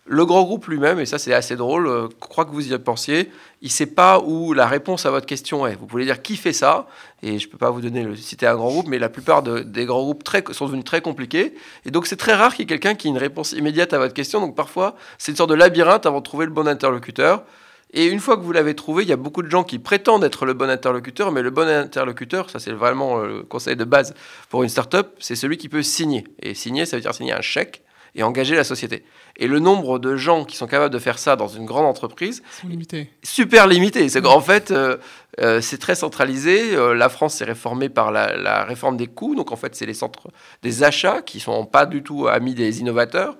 Le 0.05 0.25
grand 0.25 0.43
groupe 0.43 0.67
lui-même, 0.67 0.99
et 0.99 1.05
ça 1.05 1.17
c'est 1.17 1.33
assez 1.33 1.55
drôle, 1.55 1.87
euh, 1.87 2.09
crois 2.19 2.43
que 2.43 2.51
vous 2.51 2.73
y 2.73 2.77
pensiez, 2.77 3.31
il 3.61 3.67
ne 3.67 3.71
sait 3.71 3.85
pas 3.85 4.19
où 4.19 4.51
la 4.51 4.67
réponse 4.67 5.05
à 5.05 5.11
votre 5.11 5.25
question 5.25 5.65
est. 5.65 5.75
Vous 5.75 5.85
pouvez 5.85 6.03
dire 6.03 6.21
qui 6.21 6.35
fait 6.35 6.51
ça, 6.51 6.87
et 7.21 7.39
je 7.39 7.47
ne 7.47 7.51
peux 7.51 7.57
pas 7.57 7.69
vous 7.69 7.79
donner 7.79 8.03
le 8.03 8.17
citer 8.17 8.45
un 8.45 8.55
grand 8.55 8.67
groupe, 8.67 8.87
mais 8.87 8.99
la 8.99 9.07
plupart 9.07 9.43
des 9.43 9.85
grands 9.85 10.01
groupes 10.01 10.23
sont 10.51 10.65
devenus 10.65 10.83
très 10.83 10.99
compliqués. 10.99 11.53
Et 11.85 11.91
donc 11.91 12.05
c'est 12.05 12.17
très 12.17 12.33
rare 12.33 12.53
qu'il 12.53 12.63
y 12.63 12.63
ait 12.63 12.67
quelqu'un 12.67 12.95
qui 12.95 13.07
ait 13.07 13.11
une 13.11 13.17
réponse 13.17 13.53
immédiate 13.53 13.93
à 13.93 13.97
votre 13.97 14.13
question. 14.13 14.41
Donc 14.41 14.57
parfois 14.57 14.97
c'est 15.17 15.31
une 15.31 15.37
sorte 15.37 15.51
de 15.51 15.55
labyrinthe 15.55 16.05
avant 16.05 16.17
de 16.17 16.23
trouver 16.23 16.45
le 16.47 16.51
bon 16.51 16.67
interlocuteur. 16.67 17.45
Et 17.93 18.07
une 18.07 18.19
fois 18.19 18.35
que 18.35 18.41
vous 18.41 18.51
l'avez 18.51 18.75
trouvé, 18.75 19.03
il 19.03 19.09
y 19.09 19.13
a 19.13 19.17
beaucoup 19.17 19.41
de 19.41 19.49
gens 19.49 19.63
qui 19.63 19.79
prétendent 19.79 20.25
être 20.25 20.45
le 20.45 20.53
bon 20.53 20.69
interlocuteur, 20.69 21.31
mais 21.31 21.43
le 21.43 21.51
bon 21.51 21.69
interlocuteur, 21.69 22.49
ça 22.49 22.59
c'est 22.59 22.73
vraiment 22.73 23.19
euh, 23.19 23.27
le 23.27 23.43
conseil 23.43 23.77
de 23.77 23.85
base 23.85 24.13
pour 24.49 24.63
une 24.63 24.69
startup, 24.69 25.07
c'est 25.19 25.35
celui 25.35 25.57
qui 25.57 25.69
peut 25.69 25.83
signer. 25.83 26.25
Et 26.41 26.55
signer, 26.55 26.85
ça 26.85 26.97
veut 26.97 27.01
dire 27.01 27.13
signer 27.13 27.31
un 27.31 27.41
chèque 27.41 27.83
et 28.15 28.23
engager 28.23 28.55
la 28.55 28.63
société. 28.63 29.03
Et 29.37 29.47
le 29.47 29.59
nombre 29.59 29.97
de 29.97 30.15
gens 30.15 30.45
qui 30.45 30.55
sont 30.55 30.67
capables 30.67 30.93
de 30.93 30.99
faire 30.99 31.17
ça 31.17 31.35
dans 31.35 31.47
une 31.47 31.65
grande 31.65 31.85
entreprise, 31.85 32.43
limité. 32.67 33.09
super 33.23 33.67
limité. 33.67 34.07
C'est 34.09 34.23
en 34.25 34.41
fait, 34.41 34.69
euh, 34.71 34.97
euh, 35.39 35.61
c'est 35.61 35.79
très 35.79 35.95
centralisé. 35.95 36.75
Euh, 36.75 36.93
la 36.93 37.09
France 37.09 37.35
s'est 37.35 37.45
réformée 37.45 37.89
par 37.89 38.11
la, 38.11 38.63
réforme 38.63 38.97
des 38.97 39.07
coûts. 39.07 39.35
Donc 39.35 39.51
en 39.51 39.55
fait, 39.55 39.75
c'est 39.75 39.87
les 39.87 39.95
centres 39.95 40.29
des 40.61 40.83
achats 40.83 41.21
qui 41.21 41.39
sont 41.39 41.65
pas 41.65 41.85
du 41.85 42.03
tout 42.03 42.27
amis 42.27 42.53
des 42.53 42.79
innovateurs, 42.79 43.37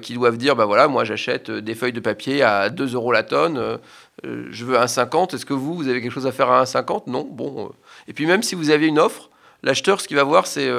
qui 0.00 0.14
doivent 0.14 0.38
dire, 0.38 0.56
bah 0.56 0.64
voilà, 0.64 0.88
moi 0.88 1.04
j'achète 1.04 1.50
des 1.50 1.74
feuilles 1.74 1.92
de 1.92 2.00
papier 2.00 2.42
à 2.42 2.70
2 2.70 2.94
euros 2.94 3.12
la 3.12 3.22
tonne. 3.22 3.78
je 4.24 4.64
veux 4.64 4.76
1,50. 4.76 5.34
Est-ce 5.34 5.44
que 5.44 5.52
vous, 5.52 5.74
vous 5.74 5.88
avez 5.88 6.00
quelque 6.00 6.12
chose 6.12 6.26
à 6.26 6.32
faire 6.32 6.50
à 6.50 6.64
1,50 6.64 7.02
Non. 7.08 7.28
Bon. 7.30 7.70
Et 8.06 8.14
puis 8.14 8.24
même 8.24 8.42
si 8.42 8.54
vous 8.54 8.70
avez 8.70 8.86
une 8.86 8.98
offre, 8.98 9.28
l'acheteur, 9.62 10.00
ce 10.00 10.08
qu'il 10.08 10.16
va 10.16 10.24
voir, 10.24 10.46
c'est 10.46 10.70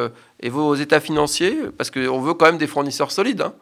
vos 0.44 0.76
états 0.76 1.00
financiers, 1.00 1.58
parce 1.78 1.92
qu'on 1.92 2.20
veut 2.20 2.34
quand 2.34 2.46
même 2.46 2.58
des 2.58 2.68
fournisseurs 2.68 3.12
solides. 3.12 3.42
Hein. 3.42 3.54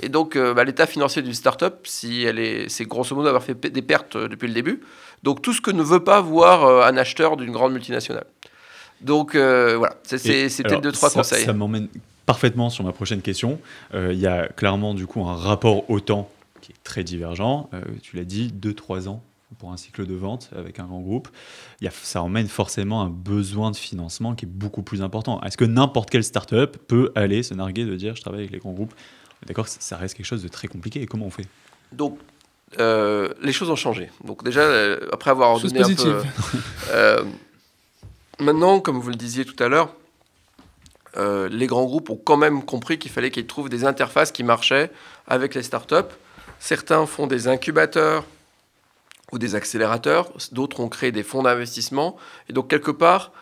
Et 0.00 0.08
donc, 0.08 0.36
euh, 0.36 0.54
bah, 0.54 0.64
l'état 0.64 0.86
financier 0.86 1.20
d'une 1.22 1.34
start-up, 1.34 1.80
si 1.84 2.22
elle 2.22 2.38
est, 2.38 2.68
c'est 2.68 2.84
grosso 2.84 3.14
modo 3.14 3.24
d'avoir 3.24 3.42
fait 3.42 3.54
des 3.54 3.82
pertes 3.82 4.16
euh, 4.16 4.28
depuis 4.28 4.48
le 4.48 4.54
début. 4.54 4.80
Donc, 5.22 5.42
tout 5.42 5.52
ce 5.52 5.60
que 5.60 5.70
ne 5.70 5.82
veut 5.82 6.02
pas 6.02 6.20
voir 6.20 6.64
euh, 6.64 6.84
un 6.84 6.96
acheteur 6.96 7.36
d'une 7.36 7.52
grande 7.52 7.72
multinationale. 7.72 8.24
Donc, 9.00 9.34
voilà, 9.34 9.96
c'était 10.04 10.48
deux, 10.80 10.92
trois 10.92 11.10
conseils. 11.10 11.44
Ça 11.44 11.52
m'emmène 11.52 11.88
parfaitement 12.24 12.70
sur 12.70 12.84
ma 12.84 12.92
prochaine 12.92 13.20
question. 13.20 13.58
Il 13.92 14.12
y 14.12 14.28
a 14.28 14.46
clairement, 14.46 14.94
du 14.94 15.08
coup, 15.08 15.26
un 15.26 15.34
rapport 15.34 15.90
au 15.90 15.98
temps 15.98 16.30
qui 16.60 16.70
est 16.70 16.82
très 16.84 17.02
divergent. 17.02 17.68
tu 18.00 18.14
l'as 18.14 18.24
dit, 18.24 18.54
2-3 18.56 19.08
ans 19.08 19.20
pour 19.58 19.72
un 19.72 19.76
cycle 19.76 20.06
de 20.06 20.14
vente 20.14 20.50
avec 20.56 20.78
un 20.78 20.84
grand 20.84 21.00
groupe, 21.00 21.28
y 21.80 21.86
a, 21.86 21.90
ça 21.90 22.22
emmène 22.22 22.48
forcément 22.48 23.02
un 23.02 23.08
besoin 23.08 23.70
de 23.70 23.76
financement 23.76 24.34
qui 24.34 24.44
est 24.44 24.48
beaucoup 24.48 24.82
plus 24.82 25.02
important. 25.02 25.40
Est-ce 25.42 25.56
que 25.56 25.64
n'importe 25.64 26.10
quelle 26.10 26.24
start-up 26.24 26.76
peut 26.88 27.12
aller 27.14 27.42
se 27.42 27.54
narguer 27.54 27.84
de 27.84 27.94
dire 27.96 28.16
je 28.16 28.20
travaille 28.22 28.40
avec 28.40 28.52
les 28.52 28.58
grands 28.58 28.72
groupes? 28.72 28.94
D'accord, 29.46 29.66
ça 29.68 29.96
reste 29.96 30.16
quelque 30.16 30.26
chose 30.26 30.42
de 30.42 30.48
très 30.48 30.68
compliqué. 30.68 31.02
Et 31.02 31.06
comment 31.06 31.26
on 31.26 31.30
fait? 31.30 31.46
Donc, 31.90 32.18
euh, 32.78 33.28
les 33.42 33.52
choses 33.52 33.70
ont 33.70 33.76
changé. 33.76 34.10
Donc 34.24 34.44
déjà, 34.44 34.60
euh, 34.60 35.08
après 35.12 35.30
avoir 35.30 35.58
donné 35.58 35.82
un 35.82 35.94
peu... 35.94 36.22
Euh, 36.90 37.22
maintenant, 38.38 38.80
comme 38.80 38.98
vous 38.98 39.10
le 39.10 39.16
disiez 39.16 39.44
tout 39.44 39.62
à 39.62 39.68
l'heure, 39.68 39.94
les 41.16 41.66
grands 41.66 41.84
groupes 41.84 42.08
ont 42.08 42.16
quand 42.16 42.38
même 42.38 42.64
compris 42.64 42.98
qu'il 42.98 43.10
fallait 43.10 43.30
qu'ils 43.30 43.46
trouvent 43.46 43.68
des 43.68 43.84
interfaces 43.84 44.32
qui 44.32 44.44
marchaient 44.44 44.90
avec 45.26 45.54
les 45.54 45.62
startups. 45.62 46.10
Certains 46.58 47.04
font 47.06 47.26
des 47.26 47.48
incubateurs 47.48 48.24
ou 49.32 49.38
des 49.38 49.54
accélérateurs, 49.54 50.30
d'autres 50.52 50.80
ont 50.80 50.88
créé 50.88 51.10
des 51.10 51.22
fonds 51.22 51.42
d'investissement. 51.42 52.16
Et 52.48 52.52
donc, 52.52 52.68
quelque 52.68 52.90
part, 52.90 53.32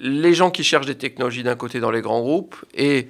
les 0.00 0.34
gens 0.34 0.50
qui 0.50 0.62
cherchent 0.62 0.86
des 0.86 0.96
technologies 0.96 1.42
d'un 1.42 1.56
côté 1.56 1.80
dans 1.80 1.90
les 1.90 2.00
grands 2.00 2.20
groupes 2.20 2.56
et 2.72 3.08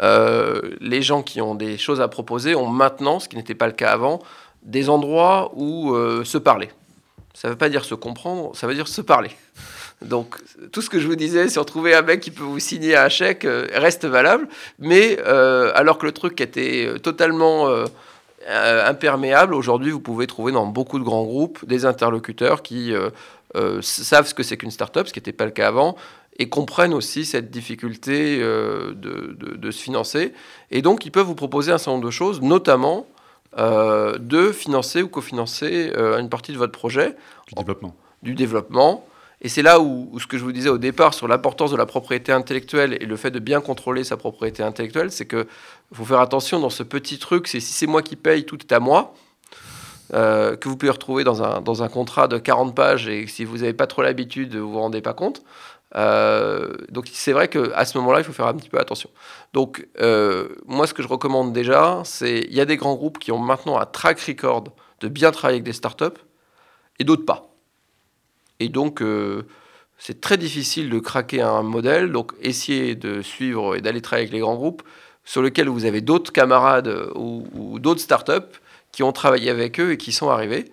euh, 0.00 0.60
les 0.80 1.02
gens 1.02 1.22
qui 1.22 1.40
ont 1.40 1.54
des 1.54 1.76
choses 1.76 2.00
à 2.00 2.08
proposer 2.08 2.54
ont 2.54 2.68
maintenant, 2.68 3.18
ce 3.18 3.28
qui 3.28 3.36
n'était 3.36 3.54
pas 3.54 3.66
le 3.66 3.72
cas 3.72 3.90
avant, 3.90 4.22
des 4.62 4.88
endroits 4.88 5.50
où 5.54 5.94
euh, 5.94 6.24
se 6.24 6.38
parler. 6.38 6.70
Ça 7.34 7.48
ne 7.48 7.52
veut 7.52 7.58
pas 7.58 7.68
dire 7.68 7.84
se 7.84 7.94
comprendre, 7.94 8.54
ça 8.54 8.66
veut 8.66 8.74
dire 8.74 8.88
se 8.88 9.00
parler. 9.00 9.30
Donc 10.02 10.36
tout 10.70 10.80
ce 10.80 10.90
que 10.90 11.00
je 11.00 11.08
vous 11.08 11.16
disais 11.16 11.48
sur 11.48 11.66
trouver 11.66 11.94
un 11.94 12.02
mec 12.02 12.20
qui 12.20 12.30
peut 12.30 12.44
vous 12.44 12.60
signer 12.60 12.96
un 12.96 13.08
chèque 13.08 13.44
euh, 13.44 13.66
reste 13.72 14.04
valable, 14.04 14.48
mais 14.78 15.18
alors 15.20 15.98
que 15.98 16.06
le 16.06 16.12
truc 16.12 16.40
était 16.40 16.94
totalement 17.02 17.68
imperméable, 18.48 19.54
aujourd'hui 19.54 19.90
vous 19.90 20.00
pouvez 20.00 20.26
trouver 20.26 20.52
dans 20.52 20.66
beaucoup 20.66 20.98
de 20.98 21.04
grands 21.04 21.24
groupes 21.24 21.64
des 21.66 21.84
interlocuteurs 21.84 22.62
qui 22.62 22.92
savent 23.80 24.26
ce 24.26 24.34
que 24.34 24.42
c'est 24.42 24.56
qu'une 24.56 24.70
start-up, 24.70 25.06
ce 25.06 25.12
qui 25.12 25.18
n'était 25.18 25.32
pas 25.32 25.44
le 25.44 25.50
cas 25.50 25.68
avant, 25.68 25.96
et 26.38 26.48
comprennent 26.48 26.94
aussi 26.94 27.24
cette 27.24 27.50
difficulté 27.50 28.38
euh, 28.40 28.94
de, 28.94 29.70
se 29.70 29.82
financer. 29.82 30.32
Et 30.70 30.82
donc, 30.82 31.04
ils 31.04 31.10
peuvent 31.10 31.26
vous 31.26 31.34
proposer 31.34 31.72
un 31.72 31.78
certain 31.78 31.92
nombre 31.92 32.06
de 32.06 32.10
choses, 32.10 32.40
notamment 32.40 33.06
euh, 33.58 34.16
de 34.18 34.52
financer 34.52 35.02
ou 35.02 35.08
cofinancer 35.08 35.92
euh, 35.96 36.18
une 36.18 36.28
partie 36.28 36.52
de 36.52 36.58
votre 36.58 36.72
projet. 36.72 37.16
Du 37.48 37.54
développement. 37.54 37.94
Du 38.22 38.34
développement. 38.34 39.04
Et 39.40 39.48
c'est 39.48 39.62
là 39.62 39.80
où, 39.80 40.18
ce 40.18 40.26
que 40.26 40.36
je 40.36 40.44
vous 40.44 40.52
disais 40.52 40.68
au 40.68 40.78
départ 40.78 41.14
sur 41.14 41.28
l'importance 41.28 41.70
de 41.70 41.76
la 41.76 41.86
propriété 41.86 42.32
intellectuelle 42.32 42.96
et 43.00 43.06
le 43.06 43.16
fait 43.16 43.30
de 43.30 43.38
bien 43.38 43.60
contrôler 43.60 44.02
sa 44.02 44.16
propriété 44.16 44.62
intellectuelle, 44.62 45.12
c'est 45.12 45.26
que 45.26 45.46
faut 45.92 46.04
faire 46.04 46.20
attention 46.20 46.58
dans 46.58 46.70
ce 46.70 46.82
petit 46.82 47.18
truc, 47.18 47.46
c'est 47.46 47.60
si 47.60 47.72
c'est 47.72 47.86
moi 47.86 48.02
qui 48.02 48.16
paye, 48.16 48.44
tout 48.44 48.58
est 48.58 48.72
à 48.72 48.80
moi. 48.80 49.14
que 50.12 50.68
vous 50.68 50.76
pouvez 50.76 50.90
retrouver 50.90 51.22
dans 51.22 51.42
un, 51.42 51.60
dans 51.60 51.82
un 51.82 51.88
contrat 51.88 52.26
de 52.26 52.38
40 52.38 52.74
pages 52.74 53.06
et 53.08 53.26
si 53.28 53.44
vous 53.44 53.58
n'avez 53.58 53.74
pas 53.74 53.86
trop 53.86 54.02
l'habitude, 54.02 54.56
vous 54.56 54.72
vous 54.72 54.80
rendez 54.80 55.02
pas 55.02 55.14
compte. 55.14 55.42
Euh, 55.96 56.74
donc 56.90 57.08
c'est 57.12 57.32
vrai 57.32 57.48
qu'à 57.48 57.84
ce 57.84 57.96
moment-là, 57.98 58.20
il 58.20 58.24
faut 58.24 58.32
faire 58.32 58.46
un 58.46 58.54
petit 58.54 58.68
peu 58.68 58.78
attention. 58.78 59.10
Donc 59.52 59.86
euh, 60.00 60.48
moi, 60.66 60.86
ce 60.86 60.94
que 60.94 61.02
je 61.02 61.08
recommande 61.08 61.52
déjà, 61.52 62.02
c'est 62.04 62.40
il 62.40 62.54
y 62.54 62.60
a 62.60 62.64
des 62.64 62.76
grands 62.76 62.94
groupes 62.94 63.18
qui 63.18 63.32
ont 63.32 63.38
maintenant 63.38 63.78
un 63.78 63.86
track 63.86 64.20
record 64.20 64.64
de 65.00 65.08
bien 65.08 65.30
travailler 65.30 65.56
avec 65.56 65.64
des 65.64 65.72
startups 65.72 66.18
et 66.98 67.04
d'autres 67.04 67.24
pas. 67.24 67.47
Et 68.60 68.68
donc 68.68 69.02
euh, 69.02 69.46
c'est 69.98 70.20
très 70.20 70.36
difficile 70.36 70.90
de 70.90 70.98
craquer 70.98 71.40
un 71.42 71.62
modèle. 71.62 72.12
Donc 72.12 72.32
essayez 72.40 72.94
de 72.94 73.22
suivre 73.22 73.76
et 73.76 73.80
d'aller 73.80 74.00
travailler 74.00 74.26
avec 74.26 74.34
les 74.34 74.40
grands 74.40 74.56
groupes 74.56 74.82
sur 75.24 75.42
lesquels 75.42 75.68
vous 75.68 75.84
avez 75.84 76.00
d'autres 76.00 76.32
camarades 76.32 77.10
ou, 77.14 77.78
d'autres 77.78 78.00
startups 78.00 78.58
qui 78.92 79.02
ont 79.02 79.12
travaillé 79.12 79.50
avec 79.50 79.78
eux 79.78 79.92
et 79.92 79.96
qui 79.98 80.12
sont 80.12 80.30
arrivés. 80.30 80.64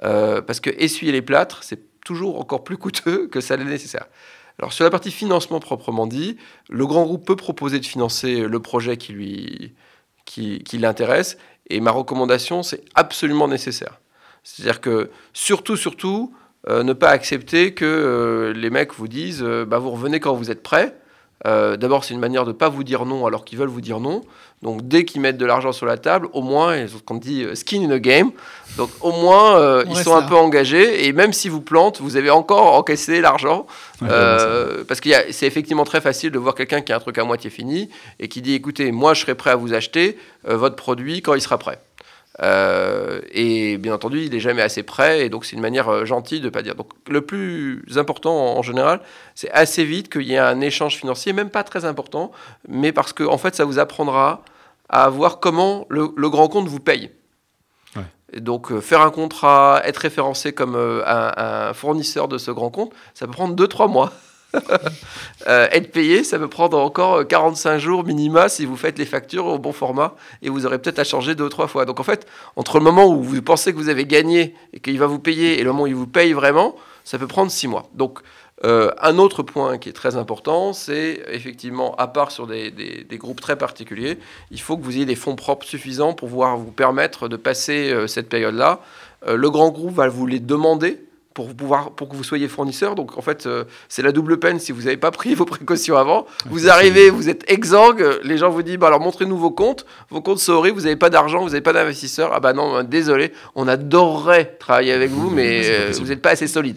parce 0.00 0.60
que 0.60 0.70
essuyer 0.70 1.12
les 1.12 1.22
plâtres, 1.22 1.62
c'est 1.62 1.80
toujours 2.04 2.40
encore 2.40 2.64
plus 2.64 2.76
coûteux 2.84 3.28
que 3.28 3.40
ça 3.40 3.56
l'est 3.56 3.64
nécessaire. 3.64 4.06
Alors 4.58 4.72
sur 4.72 4.84
la 4.84 4.90
partie 4.90 5.10
financement 5.10 5.60
proprement 5.60 6.06
dit, 6.06 6.36
le 6.68 6.86
grand 6.86 7.04
groupe 7.04 7.24
peut 7.24 7.36
proposer 7.36 7.78
de 7.78 7.86
financer 7.86 8.40
le 8.40 8.60
projet 8.60 8.96
qui 8.96 9.12
lui 9.12 9.74
qui, 10.30 10.78
l'intéresse. 10.78 11.38
Et 11.68 11.80
ma 11.80 11.90
recommandation, 11.90 12.62
c'est 12.62 12.84
absolument 12.94 13.48
nécessaire. 13.48 14.00
C'est-à-dire 14.42 14.80
que 14.80 15.10
surtout, 15.32 15.76
surtout, 15.76 16.34
euh, 16.68 16.82
ne 16.82 16.92
pas 16.92 17.08
accepter 17.08 17.72
que 17.72 17.86
euh, 17.86 18.52
les 18.52 18.68
mecs 18.68 18.92
vous 18.92 19.08
disent 19.08 19.42
euh, 19.42 19.64
bah, 19.64 19.78
vous 19.78 19.90
revenez 19.90 20.20
quand 20.20 20.34
vous 20.34 20.50
êtes 20.50 20.62
prêt. 20.62 20.94
D'abord, 21.42 22.04
c'est 22.04 22.12
une 22.12 22.20
manière 22.20 22.44
de 22.44 22.50
ne 22.50 22.54
pas 22.54 22.68
vous 22.68 22.84
dire 22.84 23.06
non 23.06 23.24
alors 23.24 23.46
qu'ils 23.46 23.58
veulent 23.58 23.70
vous 23.70 23.80
dire 23.80 23.98
non. 23.98 24.20
Donc, 24.60 24.86
dès 24.86 25.06
qu'ils 25.06 25.22
mettent 25.22 25.38
de 25.38 25.46
l'argent 25.46 25.72
sur 25.72 25.86
la 25.86 25.96
table, 25.96 26.28
au 26.34 26.42
moins, 26.42 26.76
ils 26.76 26.94
ont 26.94 26.98
qu'on 27.02 27.14
dit 27.14 27.46
skin 27.54 27.84
in 27.84 27.96
the 27.96 27.98
game. 27.98 28.30
Donc, 28.76 28.90
au 29.00 29.10
moins, 29.10 29.82
ils 29.88 29.96
sont 29.96 30.14
un 30.14 30.20
peu 30.20 30.34
engagés. 30.34 31.06
Et 31.06 31.14
même 31.14 31.32
si 31.32 31.48
vous 31.48 31.62
plantez, 31.62 32.02
vous 32.02 32.18
avez 32.18 32.28
encore 32.28 32.74
encaissé 32.74 33.22
l'argent. 33.22 33.66
Ouais, 34.02 34.08
parce 34.86 35.00
que 35.00 35.08
c'est 35.30 35.46
effectivement 35.46 35.84
très 35.84 36.02
facile 36.02 36.30
de 36.30 36.38
voir 36.38 36.54
quelqu'un 36.54 36.82
qui 36.82 36.92
a 36.92 36.96
un 36.96 37.00
truc 37.00 37.16
à 37.16 37.24
moitié 37.24 37.48
fini 37.48 37.88
et 38.18 38.28
qui 38.28 38.42
dit 38.42 38.52
écoutez, 38.52 38.92
moi 38.92 39.14
je 39.14 39.22
serai 39.22 39.34
prêt 39.34 39.48
à 39.48 39.56
vous 39.56 39.72
acheter 39.72 40.18
votre 40.44 40.76
produit 40.76 41.22
quand 41.22 41.32
il 41.32 41.40
sera 41.40 41.56
prêt. 41.56 41.78
Euh, 42.42 43.20
et 43.32 43.76
bien 43.76 43.94
entendu, 43.94 44.22
il 44.22 44.30
n'est 44.30 44.40
jamais 44.40 44.62
assez 44.62 44.82
prêt, 44.82 45.26
et 45.26 45.28
donc 45.28 45.44
c'est 45.44 45.56
une 45.56 45.62
manière 45.62 45.88
euh, 45.88 46.04
gentille 46.04 46.40
de 46.40 46.46
ne 46.46 46.50
pas 46.50 46.62
dire. 46.62 46.74
Donc 46.74 46.90
le 47.08 47.20
plus 47.20 47.82
important 47.96 48.54
en, 48.54 48.58
en 48.58 48.62
général, 48.62 49.00
c'est 49.34 49.50
assez 49.50 49.84
vite 49.84 50.10
qu'il 50.10 50.22
y 50.22 50.34
ait 50.34 50.38
un 50.38 50.60
échange 50.60 50.96
financier, 50.96 51.32
même 51.32 51.50
pas 51.50 51.64
très 51.64 51.84
important, 51.84 52.32
mais 52.68 52.92
parce 52.92 53.12
que 53.12 53.24
en 53.24 53.36
fait, 53.38 53.54
ça 53.54 53.64
vous 53.64 53.78
apprendra 53.78 54.42
à 54.88 55.08
voir 55.08 55.38
comment 55.40 55.86
le, 55.88 56.08
le 56.16 56.30
grand 56.30 56.48
compte 56.48 56.66
vous 56.66 56.80
paye. 56.80 57.10
Ouais. 57.96 58.02
Et 58.32 58.40
donc 58.40 58.72
euh, 58.72 58.80
faire 58.80 59.02
un 59.02 59.10
contrat, 59.10 59.82
être 59.84 59.98
référencé 59.98 60.52
comme 60.52 60.74
euh, 60.76 61.02
un, 61.06 61.68
un 61.68 61.72
fournisseur 61.74 62.28
de 62.28 62.38
ce 62.38 62.50
grand 62.50 62.70
compte, 62.70 62.92
ça 63.14 63.26
peut 63.26 63.32
prendre 63.32 63.54
2-3 63.54 63.90
mois. 63.90 64.12
Euh, 65.48 65.68
être 65.72 65.90
payé, 65.90 66.22
ça 66.22 66.38
peut 66.38 66.48
prendre 66.48 66.78
encore 66.78 67.20
euh, 67.20 67.24
45 67.24 67.78
jours 67.78 68.04
minima 68.04 68.50
si 68.50 68.66
vous 68.66 68.76
faites 68.76 68.98
les 68.98 69.06
factures 69.06 69.46
au 69.46 69.58
bon 69.58 69.72
format 69.72 70.14
et 70.42 70.50
vous 70.50 70.66
aurez 70.66 70.78
peut-être 70.78 70.98
à 70.98 71.04
changer 71.04 71.34
deux 71.34 71.44
ou 71.44 71.48
trois 71.48 71.66
fois. 71.66 71.86
Donc 71.86 71.98
en 71.98 72.02
fait, 72.02 72.26
entre 72.56 72.76
le 72.78 72.84
moment 72.84 73.06
où 73.06 73.22
vous 73.22 73.40
pensez 73.40 73.72
que 73.72 73.78
vous 73.78 73.88
avez 73.88 74.04
gagné 74.04 74.54
et 74.74 74.80
qu'il 74.80 74.98
va 74.98 75.06
vous 75.06 75.18
payer 75.18 75.58
et 75.58 75.62
le 75.62 75.70
moment 75.72 75.84
où 75.84 75.86
il 75.86 75.94
vous 75.94 76.06
paye 76.06 76.34
vraiment, 76.34 76.76
ça 77.04 77.18
peut 77.18 77.26
prendre 77.26 77.50
six 77.50 77.68
mois. 77.68 77.88
Donc 77.94 78.18
euh, 78.64 78.90
un 79.00 79.16
autre 79.16 79.42
point 79.42 79.78
qui 79.78 79.88
est 79.88 79.94
très 79.94 80.16
important, 80.16 80.74
c'est 80.74 81.22
effectivement, 81.28 81.94
à 81.96 82.06
part 82.06 82.30
sur 82.30 82.46
des, 82.46 82.70
des- 82.70 83.18
groupes 83.18 83.40
très 83.40 83.56
particuliers, 83.56 84.18
il 84.50 84.60
faut 84.60 84.76
que 84.76 84.82
vous 84.84 84.96
ayez 84.96 85.06
des 85.06 85.14
fonds 85.14 85.36
propres 85.36 85.66
suffisants 85.66 86.12
pour 86.12 86.28
pouvoir 86.28 86.58
vous 86.58 86.70
permettre 86.70 87.28
de 87.28 87.36
passer 87.36 87.90
euh, 87.90 88.06
cette 88.06 88.28
période-là. 88.28 88.80
Euh, 89.26 89.36
le 89.36 89.48
grand 89.48 89.70
groupe 89.70 89.94
va 89.94 90.08
vous 90.08 90.26
les 90.26 90.40
demander 90.40 91.02
pour, 91.34 91.54
pouvoir, 91.54 91.92
pour 91.92 92.08
que 92.08 92.16
vous 92.16 92.24
soyez 92.24 92.48
fournisseur. 92.48 92.94
Donc 92.94 93.16
en 93.16 93.22
fait, 93.22 93.46
euh, 93.46 93.64
c'est 93.88 94.02
la 94.02 94.12
double 94.12 94.38
peine 94.38 94.58
si 94.58 94.72
vous 94.72 94.82
n'avez 94.82 94.96
pas 94.96 95.10
pris 95.10 95.34
vos 95.36 95.44
précautions 95.44 95.96
avant. 95.96 96.26
Vous 96.46 96.68
arrivez, 96.68 97.10
vous 97.10 97.28
êtes 97.28 97.50
exsangue, 97.50 98.04
les 98.24 98.36
gens 98.38 98.50
vous 98.50 98.62
disent 98.62 98.76
bah 98.78 98.88
alors 98.88 99.00
montrez-nous 99.00 99.38
vos 99.38 99.50
comptes. 99.50 99.86
Vos 100.10 100.20
comptes 100.20 100.40
sont 100.40 100.52
horribles, 100.54 100.78
vous 100.78 100.84
n'avez 100.84 100.96
pas 100.96 101.10
d'argent, 101.10 101.40
vous 101.42 101.50
n'avez 101.50 101.60
pas 101.60 101.72
d'investisseur. 101.72 102.30
Ah 102.34 102.40
bah 102.40 102.52
non, 102.52 102.76
euh, 102.76 102.82
désolé, 102.82 103.32
on 103.54 103.68
adorerait 103.68 104.56
travailler 104.58 104.92
avec 104.92 105.10
vous, 105.10 105.30
mais 105.30 105.62
euh, 105.66 105.92
vous 105.98 106.06
n'êtes 106.08 106.22
pas 106.22 106.30
assez 106.30 106.46
solide. 106.48 106.76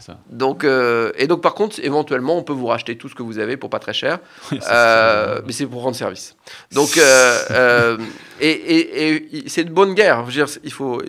Ça. 0.00 0.16
Donc, 0.30 0.64
euh, 0.64 1.12
et 1.16 1.26
donc 1.28 1.42
par 1.42 1.54
contre, 1.54 1.78
éventuellement, 1.80 2.36
on 2.36 2.42
peut 2.42 2.52
vous 2.52 2.66
racheter 2.66 2.96
tout 2.96 3.08
ce 3.08 3.14
que 3.14 3.22
vous 3.22 3.38
avez 3.38 3.56
pour 3.56 3.70
pas 3.70 3.78
très 3.78 3.92
cher. 3.92 4.18
Euh, 4.52 5.36
c'est- 5.36 5.42
mais 5.46 5.52
c'est 5.52 5.66
pour 5.66 5.82
rendre 5.82 5.96
service. 5.96 6.34
Donc, 6.72 6.96
euh, 6.98 7.98
et, 8.40 8.50
et- 8.50 9.36
et 9.38 9.48
c'est 9.48 9.64
de 9.64 9.70
bonne 9.70 9.94
guerre. 9.94 10.20
Je 10.22 10.26
veux 10.40 10.46
dire, 10.46 10.54
il 10.64 10.72
faut, 10.72 11.00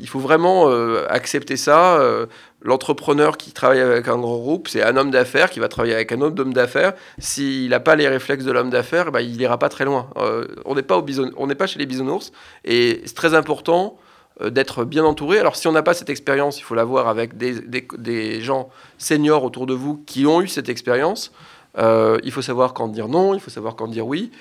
il 0.00 0.08
faut 0.08 0.18
vraiment 0.18 0.68
euh, 0.70 1.06
accepter 1.08 1.56
ça. 1.56 2.00
Euh, 2.00 2.26
L'entrepreneur 2.62 3.38
qui 3.38 3.52
travaille 3.52 3.80
avec 3.80 4.06
un 4.06 4.18
grand 4.18 4.36
groupe, 4.36 4.68
c'est 4.68 4.82
un 4.82 4.94
homme 4.98 5.10
d'affaires 5.10 5.48
qui 5.48 5.60
va 5.60 5.68
travailler 5.68 5.94
avec 5.94 6.12
un 6.12 6.20
autre 6.20 6.42
homme 6.42 6.52
d'affaires. 6.52 6.92
S'il 7.18 7.70
n'a 7.70 7.80
pas 7.80 7.96
les 7.96 8.06
réflexes 8.06 8.44
de 8.44 8.52
l'homme 8.52 8.68
d'affaires, 8.68 9.10
bah, 9.12 9.22
il 9.22 9.38
n'ira 9.38 9.58
pas 9.58 9.70
très 9.70 9.86
loin. 9.86 10.10
Euh, 10.18 10.46
on 10.66 10.74
n'est 10.74 10.82
pas, 10.82 10.98
au 10.98 11.02
bison- 11.02 11.32
on 11.38 11.48
pas 11.48 11.66
chez 11.66 11.78
les 11.78 11.86
bisounours. 11.86 12.32
Et 12.66 13.00
c'est 13.06 13.14
très 13.14 13.32
important 13.34 13.96
euh, 14.42 14.50
d'être 14.50 14.84
bien 14.84 15.04
entouré. 15.06 15.38
Alors 15.38 15.56
si 15.56 15.68
on 15.68 15.72
n'a 15.72 15.82
pas 15.82 15.94
cette 15.94 16.10
expérience, 16.10 16.58
il 16.58 16.62
faut 16.62 16.74
l'avoir 16.74 17.08
avec 17.08 17.38
des, 17.38 17.60
des- 17.60 17.88
des 17.96 18.42
gens 18.42 18.68
seniors 18.98 19.42
autour 19.42 19.64
de 19.64 19.72
vous 19.72 20.02
qui 20.04 20.26
ont 20.26 20.42
eu 20.42 20.48
cette 20.48 20.68
expérience. 20.68 21.32
Euh, 21.78 22.18
il 22.24 22.32
faut 22.32 22.42
savoir 22.42 22.74
quand 22.74 22.88
dire 22.88 23.08
non, 23.08 23.32
il 23.32 23.40
faut 23.40 23.50
savoir 23.50 23.74
quand 23.74 23.88
dire 23.88 24.06
oui. 24.06 24.32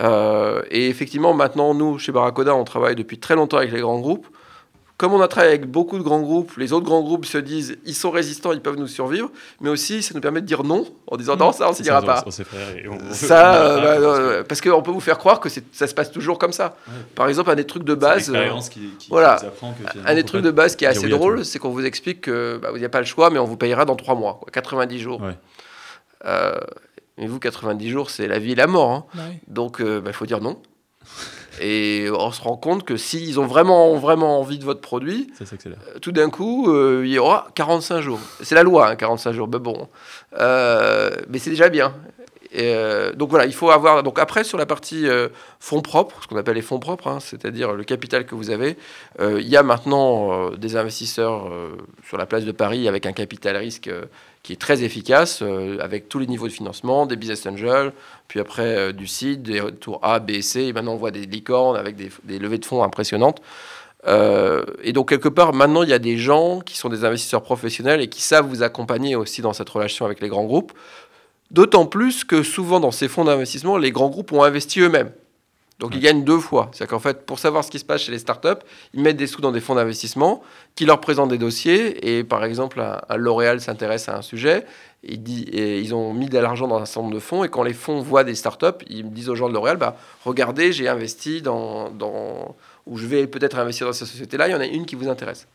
Euh, 0.00 0.62
et 0.72 0.88
effectivement, 0.88 1.32
maintenant, 1.32 1.74
nous, 1.74 1.98
chez 2.00 2.10
Barracoda, 2.10 2.56
on 2.56 2.64
travaille 2.64 2.96
depuis 2.96 3.18
très 3.18 3.36
longtemps 3.36 3.58
avec 3.58 3.70
les 3.70 3.80
grands 3.80 4.00
groupes. 4.00 4.26
Comme 4.98 5.12
on 5.12 5.20
a 5.20 5.28
travaillé 5.28 5.54
avec 5.54 5.70
beaucoup 5.70 5.96
de 5.96 6.02
grands 6.02 6.20
groupes, 6.20 6.56
les 6.56 6.72
autres 6.72 6.84
grands 6.84 7.02
groupes 7.02 7.24
se 7.24 7.38
disent 7.38 7.78
ils 7.86 7.94
sont 7.94 8.10
résistants, 8.10 8.50
ils 8.52 8.60
peuvent 8.60 8.74
nous 8.76 8.88
survivre, 8.88 9.30
mais 9.60 9.70
aussi 9.70 10.02
ça 10.02 10.12
nous 10.12 10.20
permet 10.20 10.40
de 10.40 10.46
dire 10.46 10.64
non 10.64 10.86
en 11.06 11.16
disant 11.16 11.36
non, 11.36 11.52
ça 11.52 11.68
on 11.68 11.72
ne 11.72 11.76
dira 11.80 12.00
ça, 12.00 12.06
pas. 12.06 12.24
Ça, 13.12 13.54
euh, 13.62 14.40
bah, 14.40 14.44
parce 14.48 14.60
euh, 14.66 14.70
qu'on 14.72 14.82
peut 14.82 14.90
vous 14.90 14.98
faire 14.98 15.18
croire 15.18 15.38
que 15.38 15.48
ça 15.48 15.86
se 15.86 15.94
passe 15.94 16.10
toujours 16.10 16.36
comme 16.36 16.50
ça. 16.52 16.76
Ouais. 16.88 16.94
Par 17.14 17.28
exemple, 17.28 17.48
un 17.48 17.54
des 17.54 17.64
trucs 17.64 17.84
de 17.84 17.94
base. 17.94 18.28
euh, 18.34 18.50
qui, 18.70 18.90
qui- 18.98 19.08
voilà. 19.08 19.36
qui 19.36 19.98
un 20.04 20.14
des 20.16 20.24
trucs 20.24 20.42
de 20.42 20.50
base 20.50 20.74
qui 20.74 20.84
est 20.84 20.88
assez 20.88 21.08
drôle, 21.08 21.44
c'est 21.44 21.60
qu'on 21.60 21.70
vous 21.70 21.84
explique 21.84 22.22
que 22.22 22.58
bah, 22.60 22.70
vous 22.70 22.76
n'avez 22.78 22.88
pas 22.88 22.98
le 23.00 23.06
choix, 23.06 23.30
mais 23.30 23.38
on 23.38 23.44
vous 23.44 23.56
payera 23.56 23.84
dans 23.84 23.94
3 23.94 24.16
mois, 24.16 24.38
quoi, 24.40 24.48
90 24.50 24.98
jours. 24.98 25.20
Ouais. 25.22 25.38
Euh, 26.24 26.58
mais 27.18 27.28
vous, 27.28 27.38
90 27.38 27.88
jours, 27.88 28.10
c'est 28.10 28.26
la 28.26 28.40
vie 28.40 28.50
et 28.52 28.56
la 28.56 28.66
mort. 28.66 28.90
hein. 28.90 29.04
Ouais. 29.14 29.38
Donc, 29.46 29.80
il 29.80 30.12
faut 30.12 30.26
dire 30.26 30.40
non. 30.40 30.60
Et 31.60 32.08
on 32.12 32.30
se 32.30 32.40
rend 32.40 32.56
compte 32.56 32.84
que 32.84 32.96
s'ils 32.96 33.40
ont 33.40 33.46
vraiment, 33.46 33.96
vraiment 33.96 34.40
envie 34.40 34.58
de 34.58 34.64
votre 34.64 34.80
produit, 34.80 35.30
Ça 35.38 35.44
euh, 35.66 35.98
tout 36.00 36.12
d'un 36.12 36.30
coup, 36.30 36.70
euh, 36.70 37.02
il 37.04 37.12
y 37.12 37.18
aura 37.18 37.48
45 37.54 38.00
jours. 38.00 38.20
C'est 38.42 38.54
la 38.54 38.62
loi, 38.62 38.88
hein, 38.88 38.96
45 38.96 39.32
jours, 39.32 39.48
mais 39.48 39.58
bon. 39.58 39.88
Euh, 40.38 41.10
mais 41.28 41.38
c'est 41.38 41.50
déjà 41.50 41.68
bien. 41.68 41.94
Et, 42.50 42.72
euh, 42.74 43.12
donc 43.12 43.30
voilà, 43.30 43.46
il 43.46 43.52
faut 43.52 43.70
avoir. 43.70 44.02
Donc 44.02 44.18
après, 44.18 44.44
sur 44.44 44.56
la 44.56 44.66
partie 44.66 45.06
fonds 45.60 45.82
propres, 45.82 46.22
ce 46.22 46.28
qu'on 46.28 46.36
appelle 46.36 46.56
les 46.56 46.62
fonds 46.62 46.78
propres, 46.78 47.08
hein, 47.08 47.18
c'est-à-dire 47.20 47.72
le 47.72 47.84
capital 47.84 48.24
que 48.24 48.34
vous 48.34 48.50
avez, 48.50 48.76
il 49.20 49.48
y 49.48 49.56
a 49.56 49.62
maintenant 49.62 50.50
des 50.50 50.76
investisseurs 50.76 51.50
sur 52.06 52.16
la 52.16 52.26
place 52.26 52.44
de 52.44 52.52
Paris 52.52 52.88
avec 52.88 53.06
un 53.06 53.12
capital 53.12 53.56
risque 53.56 53.90
qui 54.48 54.54
est 54.54 54.56
très 54.56 54.82
efficace, 54.82 55.40
euh, 55.42 55.76
avec 55.82 56.08
tous 56.08 56.18
les 56.18 56.26
niveaux 56.26 56.48
de 56.48 56.52
financement, 56.52 57.04
des 57.04 57.16
business 57.16 57.44
angels, 57.44 57.92
puis 58.28 58.40
après 58.40 58.78
euh, 58.78 58.92
du 58.92 59.06
seed, 59.06 59.42
des 59.42 59.60
tours 59.72 60.00
A, 60.02 60.20
B, 60.20 60.40
C, 60.40 60.62
et 60.62 60.72
maintenant 60.72 60.94
on 60.94 60.96
voit 60.96 61.10
des 61.10 61.26
licornes 61.26 61.76
avec 61.76 61.96
des, 61.96 62.08
des 62.24 62.38
levées 62.38 62.56
de 62.56 62.64
fonds 62.64 62.82
impressionnantes. 62.82 63.42
Euh, 64.06 64.64
et 64.82 64.94
donc, 64.94 65.10
quelque 65.10 65.28
part, 65.28 65.52
maintenant, 65.52 65.82
il 65.82 65.90
y 65.90 65.92
a 65.92 65.98
des 65.98 66.16
gens 66.16 66.60
qui 66.60 66.78
sont 66.78 66.88
des 66.88 67.04
investisseurs 67.04 67.42
professionnels 67.42 68.00
et 68.00 68.08
qui 68.08 68.22
savent 68.22 68.46
vous 68.46 68.62
accompagner 68.62 69.16
aussi 69.16 69.42
dans 69.42 69.52
cette 69.52 69.68
relation 69.68 70.06
avec 70.06 70.22
les 70.22 70.28
grands 70.28 70.46
groupes. 70.46 70.72
D'autant 71.50 71.84
plus 71.84 72.24
que 72.24 72.42
souvent, 72.42 72.80
dans 72.80 72.90
ces 72.90 73.08
fonds 73.08 73.26
d'investissement, 73.26 73.76
les 73.76 73.90
grands 73.90 74.08
groupes 74.08 74.32
ont 74.32 74.44
investi 74.44 74.80
eux-mêmes. 74.80 75.10
Donc, 75.78 75.94
ils 75.94 76.00
gagnent 76.00 76.24
deux 76.24 76.40
fois. 76.40 76.70
C'est-à-dire 76.72 76.90
qu'en 76.90 76.98
fait, 76.98 77.24
pour 77.24 77.38
savoir 77.38 77.62
ce 77.62 77.70
qui 77.70 77.78
se 77.78 77.84
passe 77.84 78.02
chez 78.02 78.10
les 78.10 78.18
startups, 78.18 78.64
ils 78.94 79.00
mettent 79.00 79.16
des 79.16 79.28
sous 79.28 79.40
dans 79.40 79.52
des 79.52 79.60
fonds 79.60 79.76
d'investissement 79.76 80.42
qui 80.74 80.84
leur 80.86 81.00
présentent 81.00 81.30
des 81.30 81.38
dossiers. 81.38 82.16
Et 82.18 82.24
par 82.24 82.44
exemple, 82.44 82.80
un, 82.80 83.00
un 83.08 83.16
L'Oréal 83.16 83.60
s'intéresse 83.60 84.08
à 84.08 84.16
un 84.16 84.22
sujet. 84.22 84.66
Il 85.04 85.22
dit, 85.22 85.44
et 85.44 85.78
ils 85.78 85.94
ont 85.94 86.12
mis 86.12 86.28
de 86.28 86.36
l'argent 86.36 86.66
dans 86.66 86.78
un 86.78 86.84
certain 86.84 87.02
nombre 87.02 87.14
de 87.14 87.20
fonds. 87.20 87.44
Et 87.44 87.48
quand 87.48 87.62
les 87.62 87.74
fonds 87.74 88.00
voient 88.00 88.24
des 88.24 88.34
startups, 88.34 88.84
ils 88.88 89.08
disent 89.12 89.28
aux 89.28 89.36
gens 89.36 89.48
de 89.48 89.54
L'Oréal 89.54 89.76
bah, 89.76 89.96
Regardez, 90.24 90.72
j'ai 90.72 90.88
investi 90.88 91.42
dans, 91.42 91.90
dans, 91.90 92.56
ou 92.86 92.98
je 92.98 93.06
vais 93.06 93.28
peut-être 93.28 93.58
investir 93.58 93.86
dans 93.86 93.92
cette 93.92 94.08
société-là, 94.08 94.48
il 94.48 94.52
y 94.52 94.54
en 94.54 94.60
a 94.60 94.66
une 94.66 94.86
qui 94.86 94.96
vous 94.96 95.08
intéresse. 95.08 95.46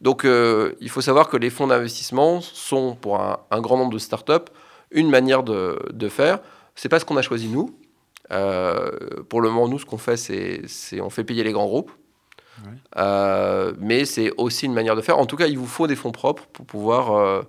Donc 0.00 0.24
euh, 0.24 0.74
il 0.80 0.90
faut 0.90 1.00
savoir 1.00 1.28
que 1.28 1.36
les 1.36 1.50
fonds 1.50 1.66
d'investissement 1.66 2.40
sont, 2.40 2.94
pour 2.94 3.20
un, 3.20 3.38
un 3.50 3.60
grand 3.60 3.76
nombre 3.76 3.92
de 3.92 3.98
startups, 3.98 4.50
une 4.90 5.10
manière 5.10 5.42
de, 5.42 5.78
de 5.92 6.08
faire. 6.08 6.40
C'est 6.74 6.88
pas 6.88 7.00
ce 7.00 7.04
qu'on 7.04 7.16
a 7.16 7.22
choisi 7.22 7.48
nous. 7.48 7.74
Euh, 8.32 8.90
pour 9.28 9.40
le 9.40 9.50
moment, 9.50 9.68
nous, 9.68 9.78
ce 9.78 9.84
qu'on 9.84 9.98
fait, 9.98 10.16
c'est, 10.16 11.00
on 11.00 11.10
fait 11.10 11.24
payer 11.24 11.44
les 11.44 11.52
grands 11.52 11.66
groupes. 11.66 11.90
Ouais. 12.64 12.72
Euh, 12.96 13.72
mais 13.78 14.04
c'est 14.04 14.30
aussi 14.36 14.66
une 14.66 14.74
manière 14.74 14.96
de 14.96 15.00
faire. 15.00 15.18
En 15.18 15.26
tout 15.26 15.36
cas, 15.36 15.46
il 15.46 15.58
vous 15.58 15.66
faut 15.66 15.86
des 15.86 15.96
fonds 15.96 16.12
propres 16.12 16.46
pour 16.52 16.66
pouvoir 16.66 17.12
euh, 17.12 17.42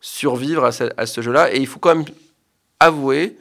survivre 0.00 0.64
à 0.64 0.72
ce, 1.06 1.20
jeu-là. 1.20 1.54
Et 1.54 1.58
il 1.58 1.66
faut 1.66 1.78
quand 1.78 1.94
même 1.94 2.04
avouer 2.80 3.36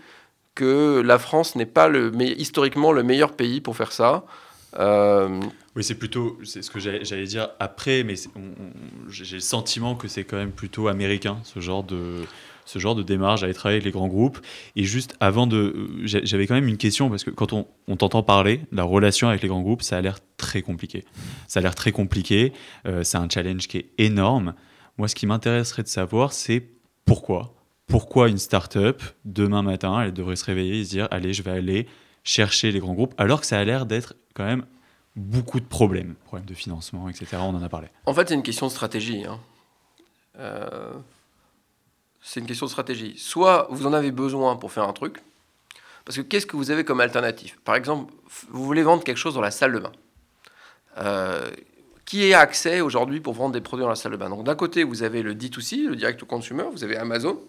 que 0.56 1.02
la 1.04 1.20
France 1.20 1.56
n'est 1.56 1.66
pas 1.66 1.88
le, 1.88 2.12
mais 2.12 2.28
historiquement 2.28 2.92
le 2.92 3.04
meilleur 3.04 3.34
pays 3.34 3.62
pour 3.62 3.76
faire 3.76 3.92
ça. 3.92 4.26
Euh, 4.80 5.40
Oui, 5.76 5.84
c'est 5.84 5.96
plutôt, 5.96 6.38
c'est 6.44 6.62
ce 6.62 6.72
que 6.72 6.80
j'allais 6.80 7.26
dire 7.26 7.50
après, 7.60 8.04
mais 8.04 8.16
j'ai 9.10 9.36
le 9.36 9.42
sentiment 9.42 9.96
que 9.96 10.08
c'est 10.08 10.24
quand 10.24 10.38
même 10.38 10.52
plutôt 10.52 10.88
américain, 10.88 11.40
ce 11.44 11.60
genre 11.60 11.84
de, 11.84 12.26
ce 12.66 12.80
genre 12.80 12.96
de 12.96 13.04
démarche, 13.04 13.42
d'aller 13.42 13.54
travailler 13.54 13.78
avec 13.78 13.86
les 13.86 13.92
grands 13.92 14.08
groupes. 14.08 14.40
Et 14.76 14.84
juste 14.84 15.16
avant 15.20 15.48
de. 15.48 15.90
j'a- 16.04 16.24
J'avais 16.24 16.48
quand 16.48 16.54
même 16.56 16.68
une 16.68 16.78
question, 16.78 17.10
parce 17.10 17.24
que 17.24 17.30
quand 17.32 17.54
on, 17.54 17.68
on 17.88 17.96
t'entend 17.98 18.24
parler, 18.24 18.62
la 18.72 18.84
relation 18.84 19.28
avec 19.30 19.42
les 19.42 19.48
grands 19.48 19.62
groupes, 19.62 19.82
ça 19.82 19.98
a 19.98 20.02
l'air 20.02 20.20
très 20.38 20.62
compliqué. 20.62 21.06
Ça 21.48 21.60
a 21.60 21.64
l'air 21.64 21.76
très 21.76 21.92
compliqué, 21.92 22.54
euh, 22.86 23.04
c'est 23.04 23.18
un 23.18 23.28
challenge 23.30 23.68
qui 23.68 23.78
est 23.78 23.90
énorme. 23.98 24.54
Moi, 24.98 25.08
ce 25.08 25.16
qui 25.16 25.26
m'intéresserait 25.28 25.84
de 25.84 25.88
savoir, 25.88 26.34
c'est 26.34 26.68
pourquoi? 27.06 27.54
Pourquoi 27.88 28.30
une 28.30 28.38
start-up, 28.38 29.02
demain 29.26 29.64
matin, 29.64 30.02
elle 30.02 30.14
devrait 30.14 30.36
se 30.38 30.46
réveiller 30.46 30.80
et 30.80 30.86
se 30.86 30.90
dire 30.92 31.08
Allez, 31.12 31.34
je 31.34 31.44
vais 31.44 31.52
aller 31.52 31.88
chercher 32.24 32.72
les 32.72 32.80
grands 32.80 32.94
groupes, 32.94 33.14
alors 33.18 33.42
que 33.42 33.48
ça 33.48 33.58
a 33.60 33.64
l'air 33.64 33.86
d'être 33.86 34.16
quand 34.34 34.46
même 34.46 34.64
beaucoup 35.18 35.60
de 35.60 35.66
problèmes, 35.66 36.16
problèmes 36.24 36.46
de 36.48 36.54
financement, 36.54 37.10
etc. 37.10 37.26
On 37.42 37.50
en 37.56 37.62
a 37.64 37.68
parlé. 37.68 37.88
En 38.06 38.14
fait, 38.14 38.30
c'est 38.30 38.36
une 38.36 38.44
question 38.44 38.68
de 38.68 38.72
stratégie. 38.72 39.26
hein. 39.26 39.40
Euh, 40.40 40.94
c'est 42.22 42.40
une 42.40 42.46
question 42.46 42.66
de 42.66 42.72
stratégie. 42.72 43.18
Soit 43.18 43.68
vous 43.70 43.86
en 43.88 43.94
avez 43.94 44.12
besoin 44.12 44.56
pour 44.56 44.72
faire 44.72 44.88
un 44.88 44.94
truc, 44.94 45.18
parce 46.06 46.18
que 46.18 46.22
qu'est-ce 46.22 46.46
que 46.46 46.56
vous 46.56 46.72
avez 46.72 46.84
comme 46.84 47.00
alternative? 47.00 47.58
Par 47.64 47.76
exemple, 47.76 48.14
vous 48.50 48.66
voulez 48.66 48.84
vendre 48.84 49.04
quelque 49.04 49.18
chose 49.18 49.34
dans 49.34 49.42
la 49.42 49.52
salle 49.52 49.74
de 49.74 49.80
bain. 49.80 49.92
Euh, 50.98 51.50
qui 52.06 52.34
a 52.34 52.40
accès 52.40 52.82
aujourd'hui 52.82 53.22
pour 53.22 53.34
vendre 53.34 53.54
des 53.54 53.62
produits 53.62 53.84
dans 53.84 53.90
la 53.90 53.96
salle 53.96 54.12
de 54.12 54.18
bain? 54.18 54.30
Donc 54.30 54.44
d'un 54.44 54.56
côté, 54.56 54.84
vous 54.84 55.04
avez 55.04 55.22
le 55.22 55.34
D2C, 55.34 55.88
le 55.88 55.96
direct 55.96 56.20
to 56.20 56.26
consumer, 56.26 56.66
vous 56.72 56.84
avez 56.84 56.98
Amazon, 56.98 57.40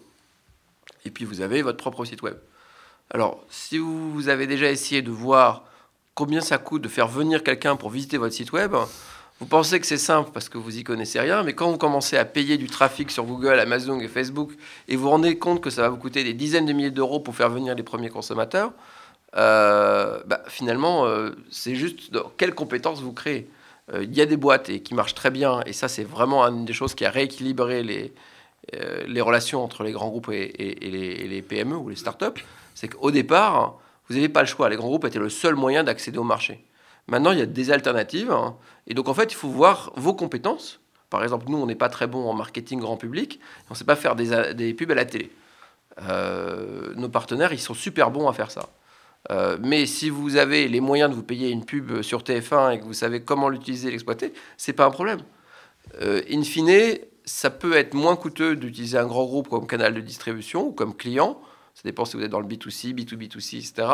et 1.05 1.11
puis 1.11 1.25
vous 1.25 1.41
avez 1.41 1.61
votre 1.61 1.77
propre 1.77 2.05
site 2.05 2.21
web. 2.21 2.37
Alors, 3.11 3.43
si 3.49 3.77
vous 3.77 4.29
avez 4.29 4.47
déjà 4.47 4.69
essayé 4.71 5.01
de 5.01 5.11
voir 5.11 5.65
combien 6.15 6.41
ça 6.41 6.57
coûte 6.57 6.81
de 6.81 6.87
faire 6.87 7.07
venir 7.07 7.43
quelqu'un 7.43 7.75
pour 7.75 7.89
visiter 7.89 8.17
votre 8.17 8.33
site 8.33 8.51
web, 8.53 8.73
vous 9.43 9.49
pensez 9.49 9.81
que 9.81 9.85
c'est 9.85 9.97
simple 9.97 10.29
parce 10.33 10.47
que 10.47 10.57
vous 10.57 10.77
y 10.77 10.85
connaissez 10.85 11.19
rien, 11.19 11.43
mais 11.43 11.51
quand 11.51 11.69
vous 11.69 11.77
commencez 11.77 12.15
à 12.15 12.23
payer 12.23 12.55
du 12.55 12.67
trafic 12.67 13.11
sur 13.11 13.25
Google, 13.25 13.59
Amazon 13.59 13.99
et 13.99 14.07
Facebook, 14.07 14.53
et 14.87 14.95
vous 14.95 15.03
vous 15.03 15.09
rendez 15.09 15.37
compte 15.37 15.59
que 15.59 15.69
ça 15.69 15.81
va 15.81 15.89
vous 15.89 15.97
coûter 15.97 16.23
des 16.23 16.33
dizaines 16.33 16.65
de 16.65 16.71
milliers 16.71 16.91
d'euros 16.91 17.19
pour 17.19 17.35
faire 17.35 17.49
venir 17.49 17.75
les 17.75 17.83
premiers 17.83 18.07
consommateurs, 18.07 18.71
euh, 19.35 20.21
bah, 20.25 20.43
finalement, 20.47 21.07
euh, 21.07 21.31
c'est 21.51 21.75
juste 21.75 22.13
dans 22.13 22.31
quelles 22.37 22.55
compétences 22.55 23.01
vous 23.01 23.11
créez. 23.11 23.49
Euh, 23.93 24.05
il 24.05 24.15
y 24.15 24.21
a 24.21 24.25
des 24.25 24.37
boîtes 24.37 24.69
et, 24.69 24.79
qui 24.79 24.93
marchent 24.93 25.13
très 25.13 25.29
bien, 25.29 25.59
et 25.65 25.73
ça, 25.73 25.89
c'est 25.89 26.05
vraiment 26.05 26.45
une 26.45 26.63
des 26.63 26.71
choses 26.71 26.95
qui 26.95 27.03
a 27.03 27.09
rééquilibré 27.09 27.83
les, 27.83 28.13
relations 29.21 29.61
entre 29.61 29.83
les 29.83 29.91
grands 29.91 30.07
groupes 30.07 30.29
et, 30.31 30.53
les, 30.79 31.27
les, 31.27 31.41
PME 31.41 31.75
ou 31.75 31.89
les 31.89 31.97
startups. 31.97 32.41
C'est 32.75 32.87
qu'au 32.87 33.11
départ, 33.11 33.77
vous 34.07 34.15
n'avez 34.15 34.29
pas 34.29 34.39
le 34.39 34.47
choix. 34.47 34.69
Les 34.69 34.77
grands 34.77 34.87
groupes 34.87 35.03
étaient 35.03 35.19
le 35.19 35.27
seul 35.27 35.55
moyen 35.55 35.83
d'accéder 35.83 36.17
au 36.17 36.23
marché. 36.23 36.63
Maintenant, 37.07 37.31
il 37.31 37.39
y 37.39 37.41
a 37.41 37.45
des 37.45 37.71
alternatives. 37.71 38.31
Hein. 38.31 38.55
et 38.87 38.93
donc, 38.93 39.09
en 39.09 39.13
fait, 39.13 39.31
il 39.31 39.35
faut 39.35 39.49
voir 39.49 39.91
vos 39.95 40.13
compétences. 40.13 40.79
Par 41.09 41.23
exemple, 41.23 41.45
nous, 41.49 41.57
on 41.57 41.65
n'est 41.65 41.75
pas 41.75 41.89
très 41.89 42.07
bon 42.07 42.27
en 42.29 42.33
marketing 42.33 42.79
grand 42.79 42.97
public. 42.97 43.39
On 43.69 43.73
ne 43.73 43.77
sait 43.77 43.85
pas 43.85 43.95
faire 43.95 44.15
des, 44.15 44.73
pubs 44.73 44.91
à 44.91 44.95
la 44.95 45.05
télé. 45.05 45.31
nos 46.95 47.09
partenaires, 47.09 47.53
ils 47.53 47.59
sont 47.59 47.73
super 47.75 48.09
bons 48.09 48.27
à 48.27 48.33
faire 48.33 48.49
ça. 48.49 48.69
Euh, 49.31 49.57
mais 49.61 49.85
si 49.85 50.09
vous 50.09 50.35
avez 50.35 50.67
les 50.67 50.81
moyens 50.81 51.09
de 51.09 51.15
vous 51.15 51.23
payer 51.23 51.49
une 51.49 51.65
pub 51.65 52.01
sur 52.01 52.23
TF1 52.23 52.73
et 52.73 52.79
que 52.79 52.83
vous 52.83 52.93
savez 52.93 53.21
comment 53.21 53.49
l'utiliser 53.49 53.87
et 53.87 53.91
l'exploiter, 53.91 54.33
c'est 54.57 54.73
pas 54.73 54.85
un 54.85 54.91
problème. 54.91 55.19
Euh, 56.01 56.21
in 56.29 56.43
fine, 56.43 56.97
ça 57.25 57.49
peut 57.49 57.73
être 57.73 57.93
moins 57.93 58.15
coûteux 58.15 58.55
d'utiliser 58.55 58.97
un 58.97 59.05
grand 59.05 59.25
groupe 59.25 59.49
comme 59.49 59.67
canal 59.67 59.93
de 59.93 60.01
distribution 60.01 60.67
ou 60.67 60.71
comme 60.71 60.95
client, 60.95 61.39
ça 61.73 61.81
dépend 61.85 62.05
si 62.05 62.17
vous 62.17 62.23
êtes 62.23 62.31
dans 62.31 62.39
le 62.39 62.47
B2C, 62.47 62.93
B2B2C, 62.93 63.57
etc., 63.57 63.87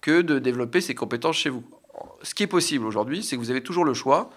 que 0.00 0.20
de 0.20 0.38
développer 0.40 0.80
ses 0.80 0.94
compétences 0.94 1.36
chez 1.36 1.48
vous. 1.48 1.62
Ce 2.22 2.34
qui 2.34 2.42
est 2.42 2.48
possible 2.48 2.86
aujourd'hui, 2.86 3.22
c'est 3.22 3.36
que 3.36 3.40
vous 3.40 3.50
avez 3.50 3.62
toujours 3.62 3.84
le 3.84 3.94
choix 3.94 4.30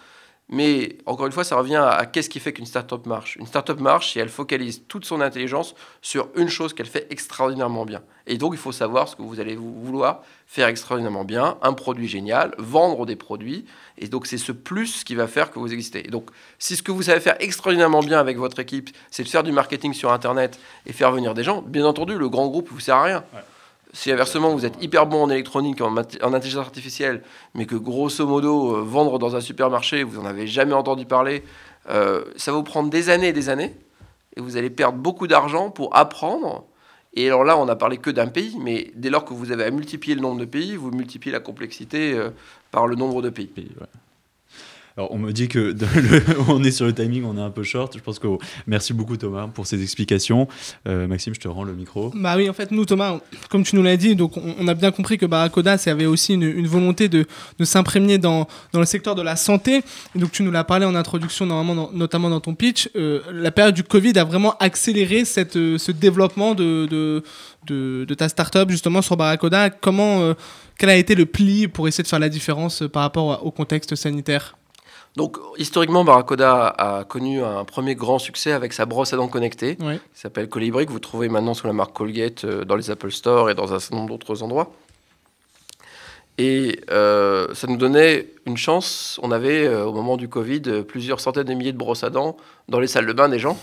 mais 0.47 0.99
encore 1.07 1.25
une 1.25 1.31
fois, 1.31 1.43
ça 1.43 1.55
revient 1.55 1.83
à, 1.83 2.05
qu'est-ce 2.05 2.29
qui 2.29 2.39
fait 2.39 2.53
qu'une 2.53 2.67
startup 2.67 3.07
marche. 3.07 3.35
Une 3.37 3.47
startup 3.47 3.79
marche 3.79 4.11
si 4.11 4.19
elle 4.19 4.29
focalise 4.29 4.83
toute 4.87 5.03
son 5.03 5.19
intelligence 5.19 5.73
sur 6.03 6.27
une 6.35 6.49
chose 6.49 6.75
qu'elle 6.75 6.85
fait 6.85 7.07
extraordinairement 7.09 7.83
bien. 7.83 8.03
Et 8.27 8.37
donc, 8.37 8.53
il 8.53 8.59
faut 8.59 8.71
savoir 8.71 9.07
ce 9.07 9.15
que 9.15 9.23
vous 9.23 9.39
allez 9.39 9.55
vouloir 9.55 10.21
faire 10.45 10.67
extraordinairement 10.67 11.25
bien, 11.25 11.57
un 11.63 11.73
produit 11.73 12.07
génial, 12.07 12.53
vendre 12.59 13.07
des 13.07 13.15
produits. 13.15 13.65
Et 13.97 14.07
donc, 14.07 14.27
c'est 14.27 14.37
ce 14.37 14.51
plus 14.51 15.03
qui 15.03 15.15
va 15.15 15.27
faire 15.27 15.49
que 15.49 15.57
vous 15.57 15.73
existez. 15.73 16.05
Et 16.05 16.11
donc, 16.11 16.29
si 16.59 16.75
ce 16.75 16.83
que 16.83 16.91
vous 16.91 17.01
savez 17.01 17.21
faire 17.21 17.37
extraordinairement 17.39 18.01
bien 18.01 18.19
avec 18.19 18.37
votre 18.37 18.59
équipe, 18.59 18.91
c'est 19.09 19.23
de 19.23 19.29
faire 19.29 19.43
du 19.43 19.51
marketing 19.51 19.93
sur 19.93 20.11
Internet 20.11 20.59
et 20.85 20.93
faire 20.93 21.11
venir 21.11 21.33
des 21.33 21.43
gens, 21.43 21.63
bien 21.63 21.85
entendu, 21.85 22.19
le 22.19 22.29
grand 22.29 22.47
groupe 22.49 22.69
ne 22.69 22.75
vous 22.75 22.79
sert 22.79 22.97
à 22.97 23.03
rien. 23.03 23.23
Si 23.95 24.11
inversement 24.11 24.53
vous 24.53 24.65
êtes 24.65 24.83
hyper 24.83 25.05
bon 25.05 25.23
en 25.23 25.29
électronique, 25.29 25.79
en, 25.79 25.95
en 25.95 26.33
intelligence 26.33 26.65
artificielle, 26.65 27.23
mais 27.53 27.65
que 27.65 27.77
grosso 27.77 28.27
modo, 28.27 28.75
euh, 28.75 28.81
vendre 28.81 29.19
dans 29.19 29.37
un 29.37 29.39
supermarché, 29.39 30.03
vous 30.03 30.21
n'en 30.21 30.27
avez 30.27 30.47
jamais 30.47 30.73
entendu 30.73 31.05
parler, 31.05 31.43
euh, 31.89 32.25
ça 32.35 32.51
va 32.51 32.57
vous 32.57 32.63
prendre 32.63 32.89
des 32.89 33.09
années 33.09 33.29
et 33.29 33.33
des 33.33 33.47
années, 33.47 33.73
et 34.35 34.41
vous 34.41 34.57
allez 34.57 34.69
perdre 34.69 34.97
beaucoup 34.97 35.27
d'argent 35.27 35.69
pour 35.69 35.95
apprendre. 35.95 36.65
Et 37.13 37.27
alors 37.27 37.45
là, 37.45 37.57
on 37.57 37.63
n'a 37.63 37.77
parlé 37.77 37.97
que 37.97 38.09
d'un 38.09 38.27
pays, 38.27 38.57
mais 38.59 38.91
dès 38.95 39.09
lors 39.09 39.23
que 39.23 39.33
vous 39.33 39.53
avez 39.53 39.63
à 39.63 39.71
multiplier 39.71 40.15
le 40.15 40.21
nombre 40.21 40.41
de 40.41 40.45
pays, 40.45 40.75
vous 40.75 40.91
multipliez 40.91 41.31
la 41.31 41.39
complexité 41.39 42.11
euh, 42.15 42.31
par 42.71 42.87
le 42.87 42.97
nombre 42.97 43.21
de 43.21 43.29
pays. 43.29 43.49
Alors, 44.97 45.11
on 45.11 45.17
me 45.17 45.33
dit 45.33 45.49
que 45.49 45.75
on 46.47 46.63
est 46.63 46.71
sur 46.71 46.85
le 46.85 46.93
timing, 46.93 47.25
on 47.25 47.37
est 47.37 47.41
un 47.41 47.49
peu 47.49 47.63
short. 47.63 47.97
Je 47.97 48.01
pense 48.01 48.17
que 48.17 48.27
merci 48.65 48.93
beaucoup 48.93 49.17
Thomas 49.17 49.47
pour 49.47 49.67
ces 49.67 49.83
explications. 49.83 50.47
Euh, 50.87 51.05
Maxime, 51.05 51.33
je 51.35 51.41
te 51.41 51.49
rends 51.49 51.65
le 51.65 51.73
micro. 51.73 52.13
Bah 52.15 52.35
oui, 52.37 52.49
en 52.49 52.53
fait, 52.53 52.71
nous 52.71 52.85
Thomas, 52.85 53.19
comme 53.49 53.63
tu 53.63 53.75
nous 53.75 53.83
l'as 53.83 53.97
dit, 53.97 54.15
donc 54.15 54.37
on, 54.37 54.67
a 54.69 54.73
bien 54.73 54.91
compris 54.91 55.17
que 55.17 55.25
Barakoda, 55.25 55.77
ça 55.77 55.91
avait 55.91 56.05
aussi 56.05 56.35
une, 56.35 56.65
volonté 56.65 57.09
de, 57.09 57.25
de 57.59 57.65
s'imprégner 57.65 58.19
dans, 58.19 58.47
dans, 58.71 58.79
le 58.79 58.85
secteur 58.85 59.15
de 59.15 59.21
la 59.21 59.35
santé. 59.35 59.83
Et 60.15 60.19
donc 60.19 60.31
tu 60.31 60.43
nous 60.43 60.51
l'as 60.51 60.63
parlé 60.63 60.85
en 60.85 60.95
introduction, 60.95 61.45
notamment 61.93 62.29
dans 62.29 62.39
ton 62.39 62.55
pitch. 62.55 62.89
Euh, 62.95 63.19
la 63.33 63.51
période 63.51 63.75
du 63.75 63.83
Covid 63.83 64.17
a 64.17 64.23
vraiment 64.23 64.55
accéléré 64.59 65.25
cette, 65.25 65.57
euh, 65.57 65.77
ce 65.77 65.91
développement 65.91 66.55
de, 66.55 66.85
de, 66.85 68.05
de, 68.05 68.13
ta 68.13 68.29
startup 68.29 68.69
justement 68.69 69.01
sur 69.01 69.17
Barakoda. 69.17 69.71
Comment, 69.71 70.33
quel 70.77 70.89
a 70.89 70.95
été 70.95 71.15
le 71.15 71.25
pli 71.25 71.67
pour 71.67 71.89
essayer 71.89 72.03
de 72.03 72.07
faire 72.07 72.19
la 72.19 72.29
différence 72.29 72.83
par 72.93 73.01
rapport 73.01 73.45
au 73.45 73.51
contexte 73.51 73.95
sanitaire? 73.95 74.55
Donc, 75.15 75.37
historiquement, 75.57 76.03
Barakoda 76.03 76.67
a 76.67 77.03
connu 77.05 77.41
un 77.41 77.63
premier 77.63 77.95
grand 77.95 78.19
succès 78.19 78.51
avec 78.51 78.73
sa 78.73 78.85
brosse 78.85 79.13
à 79.13 79.17
dents 79.17 79.29
connectée, 79.29 79.77
qui 79.77 79.99
s'appelle 80.13 80.49
Colibri, 80.49 80.85
que 80.85 80.91
vous 80.91 80.99
trouvez 80.99 81.29
maintenant 81.29 81.53
sous 81.53 81.67
la 81.67 81.73
marque 81.73 81.93
Colgate 81.93 82.43
euh, 82.43 82.65
dans 82.65 82.75
les 82.75 82.91
Apple 82.91 83.11
Store 83.11 83.49
et 83.49 83.55
dans 83.55 83.73
un 83.73 83.79
certain 83.79 83.95
nombre 83.95 84.09
d'autres 84.09 84.43
endroits. 84.43 84.71
Et 86.37 86.81
euh, 86.91 87.47
ça 87.53 87.67
nous 87.67 87.77
donnait 87.77 88.27
une 88.45 88.57
chance. 88.57 89.17
On 89.23 89.31
avait, 89.31 89.65
euh, 89.65 89.85
au 89.85 89.93
moment 89.93 90.17
du 90.17 90.27
Covid, 90.27 90.83
plusieurs 90.85 91.21
centaines 91.21 91.45
de 91.45 91.53
milliers 91.53 91.71
de 91.71 91.77
brosses 91.77 92.03
à 92.03 92.09
dents 92.09 92.35
dans 92.67 92.81
les 92.81 92.87
salles 92.87 93.05
de 93.05 93.13
bain 93.13 93.29
des 93.29 93.39
gens. 93.39 93.57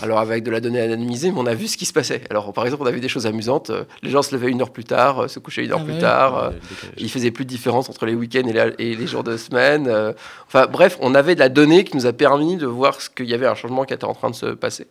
Alors 0.00 0.18
avec 0.18 0.44
de 0.44 0.50
la 0.50 0.60
donnée 0.60 0.80
anonymisée, 0.80 1.32
mais 1.32 1.38
on 1.40 1.46
a 1.46 1.54
vu 1.54 1.66
ce 1.66 1.76
qui 1.76 1.84
se 1.84 1.92
passait. 1.92 2.22
Alors 2.30 2.52
par 2.52 2.64
exemple, 2.64 2.84
on 2.84 2.86
a 2.86 2.90
vu 2.90 3.00
des 3.00 3.08
choses 3.08 3.26
amusantes. 3.26 3.72
Les 4.02 4.10
gens 4.10 4.22
se 4.22 4.34
levaient 4.34 4.50
une 4.50 4.60
heure 4.60 4.70
plus 4.70 4.84
tard, 4.84 5.20
euh, 5.20 5.28
se 5.28 5.38
couchaient 5.38 5.64
une 5.64 5.72
heure 5.72 5.80
ah 5.82 5.84
plus 5.84 5.98
tard. 5.98 6.38
Euh, 6.38 6.50
ils 6.96 7.10
faisaient 7.10 7.30
plus 7.30 7.44
de 7.44 7.50
différence 7.50 7.88
entre 7.88 8.06
les 8.06 8.14
week-ends 8.14 8.46
et, 8.78 8.94
les 8.94 9.06
jours 9.06 9.24
de 9.24 9.36
semaine. 9.36 9.88
Euh. 9.88 10.12
Enfin 10.46 10.66
bref, 10.66 10.98
on 11.00 11.14
avait 11.14 11.34
de 11.34 11.40
la 11.40 11.48
donnée 11.48 11.84
qui 11.84 11.96
nous 11.96 12.06
a 12.06 12.12
permis 12.12 12.56
de 12.56 12.66
voir 12.66 13.00
ce 13.00 13.10
qu'il 13.10 13.26
y 13.26 13.34
avait 13.34 13.46
un 13.46 13.54
changement 13.54 13.84
qui 13.84 13.94
était 13.94 14.04
en 14.04 14.14
train 14.14 14.30
de 14.30 14.36
se 14.36 14.46
passer. 14.46 14.86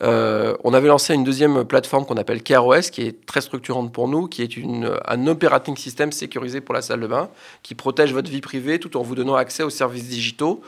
on 0.00 0.74
avait 0.74 0.88
lancé 0.88 1.14
une 1.14 1.24
deuxième 1.24 1.64
plateforme 1.64 2.06
qu'on 2.06 2.16
appelle 2.16 2.42
CareOS, 2.42 2.90
qui 2.92 3.02
est 3.02 3.26
très 3.26 3.40
structurante 3.40 3.92
pour 3.92 4.06
nous, 4.08 4.28
qui 4.28 4.42
est 4.42 4.56
une, 4.56 4.92
un 5.06 5.26
operating 5.26 5.76
system 5.76 6.12
sécurisé 6.12 6.60
pour 6.60 6.74
la 6.74 6.82
salle 6.82 7.00
de 7.00 7.06
bain, 7.06 7.30
qui 7.62 7.74
protège 7.74 8.12
votre 8.12 8.30
vie 8.30 8.42
privée 8.42 8.78
tout 8.78 8.96
en 8.96 9.02
vous 9.02 9.14
donnant 9.14 9.34
accès 9.34 9.64
aux 9.64 9.70
services 9.70 10.08
digitaux 10.08 10.62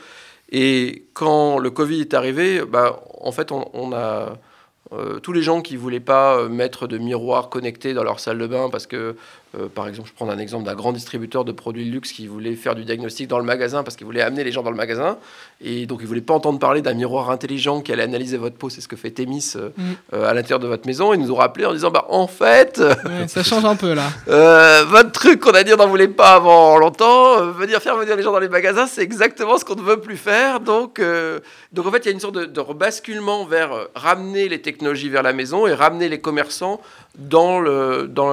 et 0.51 1.05
quand 1.13 1.59
le 1.59 1.69
Covid 1.69 2.01
est 2.01 2.13
arrivé, 2.13 2.63
bah, 2.65 3.01
en 3.21 3.31
fait, 3.31 3.51
on, 3.51 3.93
a 3.93 4.37
euh, 4.91 5.19
tous 5.19 5.33
les 5.33 5.43
gens 5.43 5.61
qui 5.61 5.75
voulaient 5.75 5.99
pas 5.99 6.37
euh, 6.37 6.49
mettre 6.49 6.87
de 6.87 6.97
miroirs 6.97 7.49
connectés 7.49 7.93
dans 7.93 8.03
leur 8.03 8.19
salle 8.19 8.39
de 8.39 8.47
bain 8.47 8.69
parce 8.71 8.87
que 8.87 9.15
euh, 9.57 9.67
par 9.67 9.87
exemple, 9.87 10.09
je 10.09 10.13
prends 10.13 10.29
un 10.29 10.37
exemple 10.37 10.65
d'un 10.65 10.75
grand 10.75 10.91
distributeur 10.91 11.43
de 11.43 11.51
produits 11.51 11.85
de 11.85 11.91
luxe 11.91 12.11
qui 12.11 12.27
voulait 12.27 12.55
faire 12.55 12.75
du 12.75 12.85
diagnostic 12.85 13.27
dans 13.27 13.39
le 13.39 13.45
magasin 13.45 13.81
parce 13.81 13.95
qu'il 13.95 14.05
voulait 14.05 14.21
amener 14.21 14.43
les 14.43 14.51
gens 14.51 14.61
dans 14.61 14.69
le 14.69 14.75
magasin. 14.75 15.17
Et 15.61 15.87
donc, 15.87 15.99
il 16.01 16.07
voulait 16.07 16.21
pas 16.21 16.35
entendre 16.35 16.59
parler 16.59 16.81
d'un 16.81 16.93
miroir 16.93 17.31
intelligent 17.31 17.81
qui 17.81 17.91
allait 17.91 18.03
analyser 18.03 18.37
votre 18.37 18.55
peau. 18.55 18.69
C'est 18.69 18.81
ce 18.81 18.87
que 18.87 18.95
fait 18.95 19.09
Témis 19.09 19.53
euh, 19.55 19.69
mm. 19.75 19.83
euh, 20.13 20.29
à 20.29 20.35
l'intérieur 20.35 20.59
de 20.59 20.67
votre 20.67 20.85
maison. 20.85 21.13
Ils 21.13 21.19
nous 21.19 21.31
ont 21.31 21.35
rappelé 21.35 21.65
en 21.65 21.73
disant 21.73 21.89
bah, 21.89 22.05
En 22.09 22.27
fait. 22.27 22.81
ça 23.27 23.41
change 23.41 23.65
un 23.65 23.75
peu 23.75 23.93
là. 23.93 24.09
votre 24.85 25.11
truc 25.11 25.39
qu'on 25.39 25.51
a 25.51 25.63
dit 25.63 25.73
on 25.73 25.77
n'en 25.77 25.87
voulait 25.87 26.07
pas 26.07 26.35
avant 26.35 26.77
longtemps, 26.77 27.43
venir 27.51 27.81
faire 27.81 27.97
venir 27.97 28.15
les 28.15 28.23
gens 28.23 28.31
dans 28.31 28.39
les 28.39 28.49
magasins, 28.49 28.85
c'est 28.85 29.01
exactement 29.01 29.57
ce 29.57 29.65
qu'on 29.65 29.75
ne 29.75 29.81
veut 29.81 29.99
plus 29.99 30.17
faire. 30.17 30.59
Donc, 30.59 31.01
donc 31.73 31.87
en 31.87 31.91
fait, 31.91 31.99
il 31.99 32.05
y 32.05 32.09
a 32.09 32.11
une 32.11 32.19
sorte 32.19 32.35
de, 32.35 32.45
de 32.45 32.59
rebasculement 32.59 33.45
vers 33.45 33.71
ramener 33.95 34.47
les 34.47 34.61
technologies 34.61 35.09
vers 35.09 35.23
la 35.23 35.33
maison 35.33 35.65
et 35.65 35.73
ramener 35.73 36.07
les 36.07 36.19
commerçants 36.21 36.79
dans 37.17 37.59
le, 37.59 38.07
dans 38.07 38.31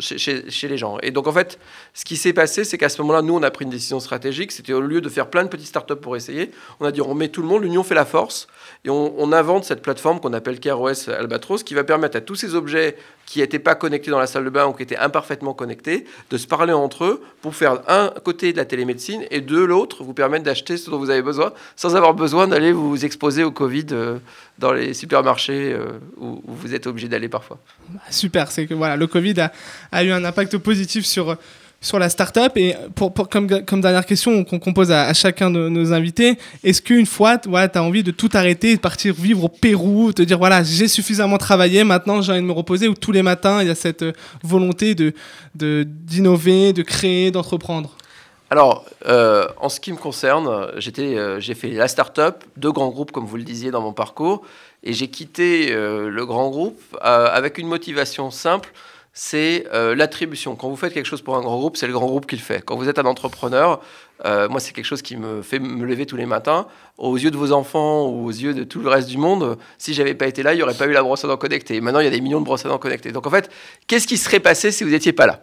chez, 0.00 0.18
chez, 0.50 0.68
les 0.68 0.78
gens. 0.78 0.98
Et 1.02 1.10
donc, 1.10 1.26
en 1.26 1.32
fait, 1.32 1.58
ce 1.94 2.04
qui 2.04 2.16
s'est 2.16 2.32
passé, 2.32 2.64
c'est 2.64 2.78
qu'à 2.78 2.88
ce 2.88 3.00
moment-là, 3.02 3.22
nous, 3.22 3.34
on 3.34 3.42
a 3.42 3.50
pris 3.50 3.64
une 3.64 3.70
décision 3.70 4.00
stratégique. 4.00 4.50
C'était 4.52 4.72
au 4.72 4.80
lieu 4.80 5.00
de 5.00 5.08
faire 5.08 5.28
plein 5.28 5.44
de 5.44 5.48
petites 5.48 5.68
startups 5.68 5.96
pour 5.96 6.16
essayer, 6.16 6.50
on 6.80 6.86
a 6.86 6.92
dit 6.92 7.00
on 7.00 7.14
met 7.14 7.28
tout 7.28 7.42
le 7.42 7.48
monde, 7.48 7.62
l'union 7.62 7.82
fait 7.82 7.94
la 7.94 8.04
force. 8.04 8.48
Et 8.84 8.90
on, 8.90 9.32
invente 9.32 9.64
cette 9.64 9.82
plateforme 9.82 10.20
qu'on 10.20 10.32
appelle 10.32 10.58
CareOS 10.58 11.10
Albatros, 11.10 11.62
qui 11.62 11.74
va 11.74 11.84
permettre 11.84 12.16
à 12.16 12.20
tous 12.20 12.34
ces 12.34 12.54
objets 12.54 12.96
qui 13.28 13.40
n'étaient 13.40 13.58
pas 13.58 13.74
connectés 13.74 14.10
dans 14.10 14.18
la 14.18 14.26
salle 14.26 14.44
de 14.46 14.50
bain 14.50 14.66
ou 14.66 14.72
qui 14.72 14.82
étaient 14.82 14.96
imparfaitement 14.96 15.52
connectés, 15.52 16.06
de 16.30 16.38
se 16.38 16.46
parler 16.46 16.72
entre 16.72 17.04
eux 17.04 17.22
pour 17.42 17.54
faire 17.54 17.82
un 17.86 18.10
côté 18.24 18.52
de 18.52 18.56
la 18.56 18.64
télémédecine 18.64 19.22
et 19.30 19.42
de 19.42 19.58
l'autre 19.58 20.02
vous 20.02 20.14
permettre 20.14 20.44
d'acheter 20.44 20.78
ce 20.78 20.88
dont 20.88 20.98
vous 20.98 21.10
avez 21.10 21.20
besoin 21.20 21.52
sans 21.76 21.94
avoir 21.94 22.14
besoin 22.14 22.48
d'aller 22.48 22.72
vous 22.72 23.04
exposer 23.04 23.44
au 23.44 23.50
Covid 23.50 23.84
euh, 23.92 24.18
dans 24.58 24.72
les 24.72 24.94
supermarchés 24.94 25.74
euh, 25.74 25.98
où, 26.16 26.40
vous 26.46 26.74
êtes 26.74 26.86
obligé 26.86 27.06
d'aller 27.08 27.28
parfois. 27.28 27.58
Super, 28.08 28.50
c'est 28.50 28.66
que 28.66 28.72
voilà, 28.72 28.96
le 28.96 29.06
Covid 29.06 29.34
a 29.92 30.04
eu 30.04 30.10
un 30.10 30.24
impact 30.24 30.56
positif 30.56 31.04
sur 31.04 31.36
sur 31.80 31.98
la 31.98 32.08
startup 32.08 32.56
et 32.56 32.74
pour, 32.94 33.12
comme, 33.28 33.64
comme, 33.64 33.80
dernière 33.80 34.04
question 34.04 34.44
qu'on 34.44 34.72
pose 34.72 34.90
à, 34.90 35.12
chacun 35.14 35.50
de 35.50 35.68
nos 35.68 35.92
invités, 35.92 36.36
est-ce 36.64 36.82
qu'une 36.82 37.06
fois, 37.06 37.38
voilà, 37.46 37.68
tu 37.68 37.78
as 37.78 37.82
envie 37.82 38.02
de 38.02 38.10
tout 38.10 38.28
arrêter, 38.34 38.74
de 38.74 38.80
partir 38.80 39.14
vivre 39.14 39.44
au 39.44 39.48
Pérou, 39.48 40.12
te 40.12 40.22
dire 40.22 40.38
voilà, 40.38 40.64
j'ai 40.64 40.88
suffisamment 40.88 41.38
travaillé, 41.38 41.84
maintenant 41.84 42.20
j'ai 42.20 42.32
envie 42.32 42.40
de 42.40 42.46
me 42.46 42.52
reposer, 42.52 42.88
ou 42.88 42.94
tous 42.94 43.12
les 43.12 43.22
matins 43.22 43.62
il 43.62 43.68
y 43.68 43.70
a 43.70 43.76
cette 43.76 44.02
euh, 44.02 44.12
volonté 44.42 44.96
d'innover, 45.54 46.72
de, 46.72 46.82
créer, 46.82 47.30
d'entreprendre? 47.30 47.96
Alors, 48.50 48.84
euh, 49.06 49.46
en 49.58 49.68
ce 49.68 49.78
qui 49.78 49.92
me 49.92 49.98
concerne, 49.98 50.48
euh, 50.48 51.40
j'ai 51.40 51.54
fait 51.54 51.68
la 51.68 51.86
startup, 51.86 52.44
deux 52.56 52.72
grands 52.72 52.88
groupes, 52.88 53.12
comme 53.12 53.26
vous 53.26 53.36
le 53.36 53.44
disiez 53.44 53.70
dans 53.70 53.82
mon 53.82 53.92
parcours, 53.92 54.42
et 54.82 54.92
j'ai 54.94 55.08
quitté 55.08 55.72
le 55.74 56.24
grand 56.24 56.50
groupe 56.50 56.80
avec 57.00 57.58
une 57.58 57.66
motivation 57.66 58.30
simple, 58.30 58.72
c'est 59.20 59.64
euh, 59.74 59.96
l'attribution. 59.96 60.54
Quand 60.54 60.68
vous 60.68 60.76
faites 60.76 60.94
quelque 60.94 61.04
chose 61.04 61.22
pour 61.22 61.34
un 61.34 61.40
grand 61.40 61.58
groupe, 61.58 61.76
c'est 61.76 61.88
le 61.88 61.92
grand 61.92 62.06
groupe 62.06 62.24
qui 62.24 62.36
le 62.36 62.40
fait. 62.40 62.64
Quand 62.64 62.76
vous 62.76 62.88
êtes 62.88 63.00
un 63.00 63.04
entrepreneur, 63.04 63.80
euh, 64.24 64.48
moi, 64.48 64.60
c'est 64.60 64.72
quelque 64.72 64.84
chose 64.84 65.02
qui 65.02 65.16
me 65.16 65.42
fait 65.42 65.58
me 65.58 65.84
lever 65.84 66.06
tous 66.06 66.14
les 66.14 66.24
matins. 66.24 66.68
Aux 66.98 67.16
yeux 67.16 67.32
de 67.32 67.36
vos 67.36 67.50
enfants 67.50 68.06
ou 68.06 68.26
aux 68.26 68.30
yeux 68.30 68.54
de 68.54 68.62
tout 68.62 68.78
le 68.78 68.88
reste 68.88 69.08
du 69.08 69.18
monde, 69.18 69.58
si 69.76 69.92
j'avais 69.92 70.14
pas 70.14 70.28
été 70.28 70.44
là, 70.44 70.54
il 70.54 70.58
n'y 70.58 70.62
aurait 70.62 70.74
pas 70.74 70.86
eu 70.86 70.92
la 70.92 71.02
brosse 71.02 71.24
à 71.24 71.26
dents 71.26 71.36
connectée. 71.36 71.80
Maintenant, 71.80 71.98
il 71.98 72.04
y 72.04 72.06
a 72.06 72.12
des 72.12 72.20
millions 72.20 72.38
de 72.38 72.44
brosses 72.44 72.64
à 72.64 72.68
dents 72.68 72.78
connectées. 72.78 73.10
Donc, 73.10 73.26
en 73.26 73.30
fait, 73.30 73.50
qu'est-ce 73.88 74.06
qui 74.06 74.18
serait 74.18 74.38
passé 74.38 74.70
si 74.70 74.84
vous 74.84 74.90
n'étiez 74.90 75.12
pas 75.12 75.26
là? 75.26 75.42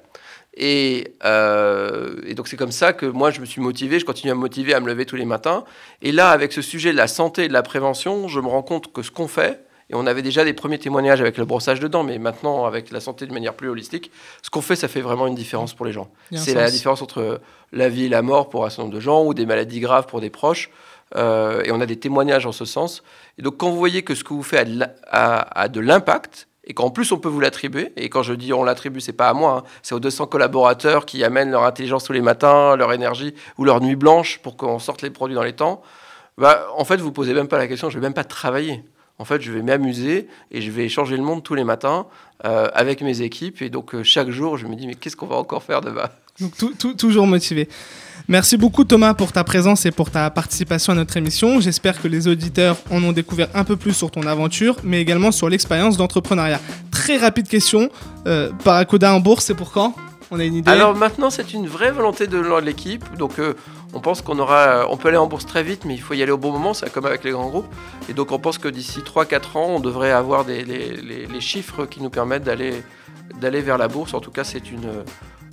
Euh, 0.62 2.16
et, 2.26 2.34
donc 2.34 2.48
c'est 2.48 2.56
comme 2.56 2.72
ça 2.72 2.94
que 2.94 3.06
moi 3.06 3.30
je 3.30 3.42
me 3.42 3.46
suis 3.46 3.60
motivé, 3.60 4.00
je 4.00 4.06
continue 4.06 4.32
à 4.32 4.36
me 4.36 4.40
motiver 4.40 4.74
à 4.74 4.80
me 4.80 4.88
lever 4.88 5.06
tous 5.06 5.18
les 5.18 5.26
matins. 5.26 5.66
Et 6.02 6.14
là, 6.14 6.30
avec 6.30 6.54
ce 6.54 6.62
sujet 6.62 6.94
de 6.94 6.98
la 6.98 7.08
santé 7.08 7.44
et 7.44 7.48
de 7.50 7.54
la 7.54 7.62
prévention, 7.62 8.30
je 8.30 8.40
me 8.40 8.48
rends 8.48 8.64
compte 8.64 8.94
que 8.94 9.02
ce 9.02 9.12
qu'on 9.12 9.28
fait, 9.28 9.65
et 9.90 9.96
on 9.96 10.06
avait 10.08 10.22
déjà 10.22 10.44
des 10.44 10.54
premiers 10.54 10.80
témoignages 10.80 11.22
avec 11.22 11.38
le 11.38 11.46
brossage 11.46 11.80
de 11.80 11.88
dents, 11.88 12.04
mais 12.04 12.18
maintenant, 12.18 12.66
avec 12.66 12.92
la 12.92 13.00
santé 13.00 13.28
de 13.28 13.34
manière 13.34 13.54
plus 13.54 13.70
holistique, 13.70 14.12
ce 14.42 14.50
qu'on 14.50 14.62
fait, 14.62 14.76
ça 14.76 14.88
fait 14.88 15.02
vraiment 15.02 15.28
une 15.28 15.36
différence 15.36 15.74
pour 15.74 15.86
les 15.86 15.92
gens. 15.92 16.10
C'est 16.34 16.56
la 16.56 16.72
différence 16.72 17.02
entre 17.02 17.40
la 17.72 17.90
vie 17.90 18.06
et 18.06 18.10
la 18.10 18.22
mort 18.22 18.50
pour 18.50 18.66
un 18.66 18.70
certain 18.70 18.84
nombre 18.84 18.96
de 18.96 19.00
gens, 19.00 19.24
ou 19.24 19.34
des 19.34 19.46
maladies 19.46 19.80
graves 19.80 20.08
pour 20.08 20.22
des 20.22 20.30
proches. 20.30 20.72
Euh, 21.16 21.62
et 21.64 21.72
on 21.72 21.82
a 21.82 21.86
des 21.86 21.98
témoignages 21.98 22.48
en 22.48 22.52
ce 22.52 22.66
sens. 22.66 23.04
Et 23.38 23.44
donc, 23.44 23.58
quand 23.58 23.70
vous 23.70 23.78
voyez 23.78 24.02
que 24.02 24.16
ce 24.16 24.24
que 24.24 24.34
vous 24.34 24.44
faites 24.44 24.68
a 25.12 25.68
de 25.70 25.80
l'impact, 25.80 26.48
et 26.66 26.74
qu'en 26.74 26.90
plus 26.90 27.12
on 27.12 27.18
peut 27.18 27.30
vous 27.30 27.40
l'attribuer. 27.40 27.94
Et 27.96 28.10
quand 28.10 28.24
je 28.24 28.34
dis 28.34 28.54
on 28.54 28.64
l'attribue, 28.64 29.00
c'est 29.00 29.14
pas 29.14 29.30
à 29.30 29.34
moi, 29.34 29.64
hein. 29.66 29.70
c'est 29.84 29.96
aux 29.96 30.00
200 30.00 30.28
collaborateurs 30.28 31.06
qui 31.06 31.24
amènent 31.24 31.52
leur 31.52 31.64
intelligence 31.64 32.04
tous 32.04 32.14
les 32.14 32.22
matins, 32.22 32.76
leur 32.76 32.92
énergie 32.94 33.34
ou 33.58 33.66
leur 33.66 33.82
nuit 33.82 33.96
blanche 33.96 34.40
pour 34.40 34.58
qu'on 34.58 34.80
sorte 34.80 35.02
les 35.02 35.10
produits 35.10 35.36
dans 35.36 35.44
les 35.44 35.54
temps. 35.54 35.82
Bah, 36.38 36.68
en 36.76 36.84
fait, 36.84 36.98
vous 36.98 37.12
posez 37.12 37.34
même 37.34 37.48
pas 37.48 37.58
la 37.58 37.68
question, 37.68 37.90
je 37.90 37.98
vais 37.98 38.02
même 38.02 38.14
pas 38.14 38.24
travailler. 38.24 38.84
En 39.18 39.26
fait, 39.26 39.42
je 39.42 39.52
vais 39.52 39.62
m'amuser 39.62 40.28
et 40.52 40.62
je 40.62 40.72
vais 40.72 40.90
changer 40.90 41.16
le 41.16 41.24
monde 41.24 41.42
tous 41.42 41.56
les 41.56 41.64
matins 41.64 42.06
euh, 42.44 42.68
avec 42.74 43.02
mes 43.02 43.22
équipes. 43.22 43.62
Et 43.62 43.70
donc, 43.70 43.96
euh, 43.96 44.04
chaque 44.04 44.30
jour, 44.30 44.58
je 44.58 44.68
me 44.68 44.76
dis, 44.76 44.88
mais 44.88 44.96
qu'est-ce 44.96 45.16
qu'on 45.16 45.28
va 45.28 45.38
encore 45.38 45.64
faire 45.64 45.82
demain? 45.82 46.10
Donc, 46.42 46.98
toujours 46.98 47.26
motivé. 47.26 47.70
Merci 48.28 48.58
beaucoup 48.58 48.84
Thomas 48.84 49.14
pour 49.14 49.32
ta 49.32 49.46
présence 49.46 49.86
et 49.86 49.92
pour 49.92 50.12
ta 50.12 50.30
participation 50.30 50.92
à 50.92 50.96
notre 50.98 51.16
émission. 51.16 51.62
J'espère 51.62 52.02
que 52.02 52.10
les 52.10 52.28
auditeurs 52.28 52.76
en 52.92 53.02
ont 53.04 53.14
découvert 53.14 53.48
un 53.54 53.64
peu 53.64 53.78
plus 53.78 53.94
sur 53.94 54.12
ton 54.12 54.24
aventure, 54.24 54.76
mais 54.84 55.00
également 55.00 55.32
sur 55.32 55.48
l'expérience 55.48 55.96
d'entrepreneuriat. 55.96 56.60
Très 56.92 57.16
rapide 57.18 57.48
question, 57.48 57.90
euh, 58.28 58.52
Paracoda 58.66 59.14
en 59.14 59.22
bourse, 59.22 59.46
c'est 59.46 59.54
pour 59.54 59.72
quand? 59.72 59.96
On 60.32 60.40
a 60.40 60.44
une 60.44 60.56
idée? 60.56 60.70
Alors 60.70 60.96
maintenant, 60.96 61.30
c'est 61.30 61.54
une 61.54 61.68
vraie 61.68 61.92
volonté 61.92 62.28
de 62.28 62.60
l'équipe. 62.60 63.06
Donc 63.18 63.40
euh, 63.40 63.54
on 63.96 64.02
pense 64.02 64.22
qu'on 64.22 64.38
on 64.38 64.98
peut 64.98 65.08
aller 65.08 65.18
en 65.18 65.26
bourse 65.26 65.46
très 65.46 65.64
vite, 65.64 65.86
mais 65.86 65.94
il 65.94 66.02
faut 66.02 66.14
y 66.14 66.22
aller 66.22 66.32
au 66.32 66.38
bon 66.38 66.52
moment. 66.52 66.74
C'est 66.74 66.92
comme 66.92 67.06
avec 67.06 67.24
les 67.24 67.32
grands 67.32 67.48
groupes. 67.48 67.74
Et 68.10 68.14
donc 68.14 68.34
on 68.34 68.40
pense 68.40 68.58
que 68.58 68.68
d'ici 68.68 69.00
3-4 69.00 69.58
ans, 69.58 69.68
on 69.70 69.80
devrait 69.80 70.12
avoir 70.12 70.46
les, 70.46 71.40
chiffres 71.40 71.86
qui 71.86 72.02
nous 72.02 72.10
permettent 72.10 72.44
d'aller 72.44 72.82
vers 73.62 73.78
la 73.78 73.88
bourse. 73.88 74.14
En 74.14 74.20
tout 74.20 74.32
cas, 74.32 74.44
c'est 74.44 74.70
une 74.70 75.04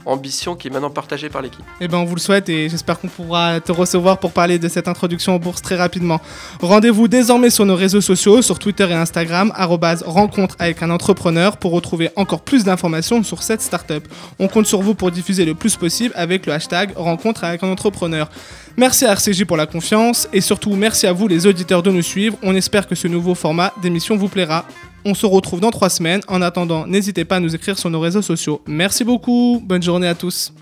ambition 0.07 0.57
qui 0.57 0.69
est 0.69 0.71
maintenant 0.71 0.91
partagée 0.91 1.29
par 1.29 1.43
l'équipe. 1.43 1.65
Eh 1.81 1.89
ben, 1.89 1.99
on 1.99 2.05
vous 2.05 2.15
le 2.15 2.21
souhaite 2.21 2.49
et 2.49 2.69
j'espère 2.69 2.99
qu'on 2.99 3.09
pourra 3.09 3.61
te 3.61 3.73
recevoir 3.73 4.19
pour 4.19 4.33
parler 4.33 4.59
de 4.59 4.69
cette 4.69 4.89
introduction 4.89 5.35
en 5.35 5.39
bourse 5.39 5.63
très 5.63 5.77
rapidement. 5.77 6.21
Rendez-vous 6.61 7.09
désormais 7.09 7.51
sur 7.51 7.67
nos 7.67 7.77
réseaux 7.77 8.01
sociaux, 8.01 8.43
sur 8.43 8.59
Twitter 8.59 8.89
et 8.89 8.95
Instagram, 8.95 9.53
rencontre 9.57 10.57
avec 10.59 10.83
un 10.83 10.91
entrepreneur 10.91 11.57
pour 11.57 11.73
retrouver 11.73 12.11
encore 12.17 12.43
plus 12.43 12.65
d'informations 12.65 13.23
sur 13.23 13.43
cette 13.43 13.63
startup. 13.63 14.07
On 14.39 14.49
compte 14.49 14.67
sur 14.67 14.83
vous 14.83 14.95
pour 14.95 15.11
diffuser 15.11 15.45
le 15.45 15.55
plus 15.55 15.77
possible 15.77 16.15
avec 16.17 16.47
le 16.47 16.53
hashtag 16.53 16.93
rencontre 16.97 17.45
avec 17.45 17.63
un 17.63 17.69
entrepreneur. 17.69 18.31
Merci 18.77 19.05
à 19.05 19.13
RCJ 19.13 19.45
pour 19.45 19.57
la 19.57 19.67
confiance 19.67 20.29
et 20.33 20.41
surtout 20.41 20.75
merci 20.75 21.07
à 21.07 21.13
vous 21.13 21.29
les 21.29 21.47
auditeurs 21.47 21.83
de 21.83 21.91
nous 21.91 22.03
suivre. 22.03 22.37
On 22.43 22.55
espère 22.55 22.87
que 22.87 22.95
ce 22.95 23.09
nouveau 23.09 23.35
format 23.35 23.73
d'émission 23.83 24.17
vous 24.17 24.29
plaira. 24.29 24.65
On 25.05 25.15
se 25.15 25.27
retrouve 25.27 25.61
dans 25.61 25.71
trois 25.71 25.91
semaines. 25.91 26.21
En 26.29 26.43
attendant, 26.43 26.87
n'hésitez 26.87 27.25
pas 27.25 27.37
à 27.37 27.41
nous 27.41 27.55
écrire 27.55 27.79
sur 27.79 27.91
nos 27.91 28.01
réseaux 28.01 28.23
sociaux. 28.23 28.63
Merci 28.67 29.05
beaucoup. 29.05 29.61
Bonne 29.65 29.83
journée 29.83 30.07
à 30.07 30.15
tous. 30.15 30.53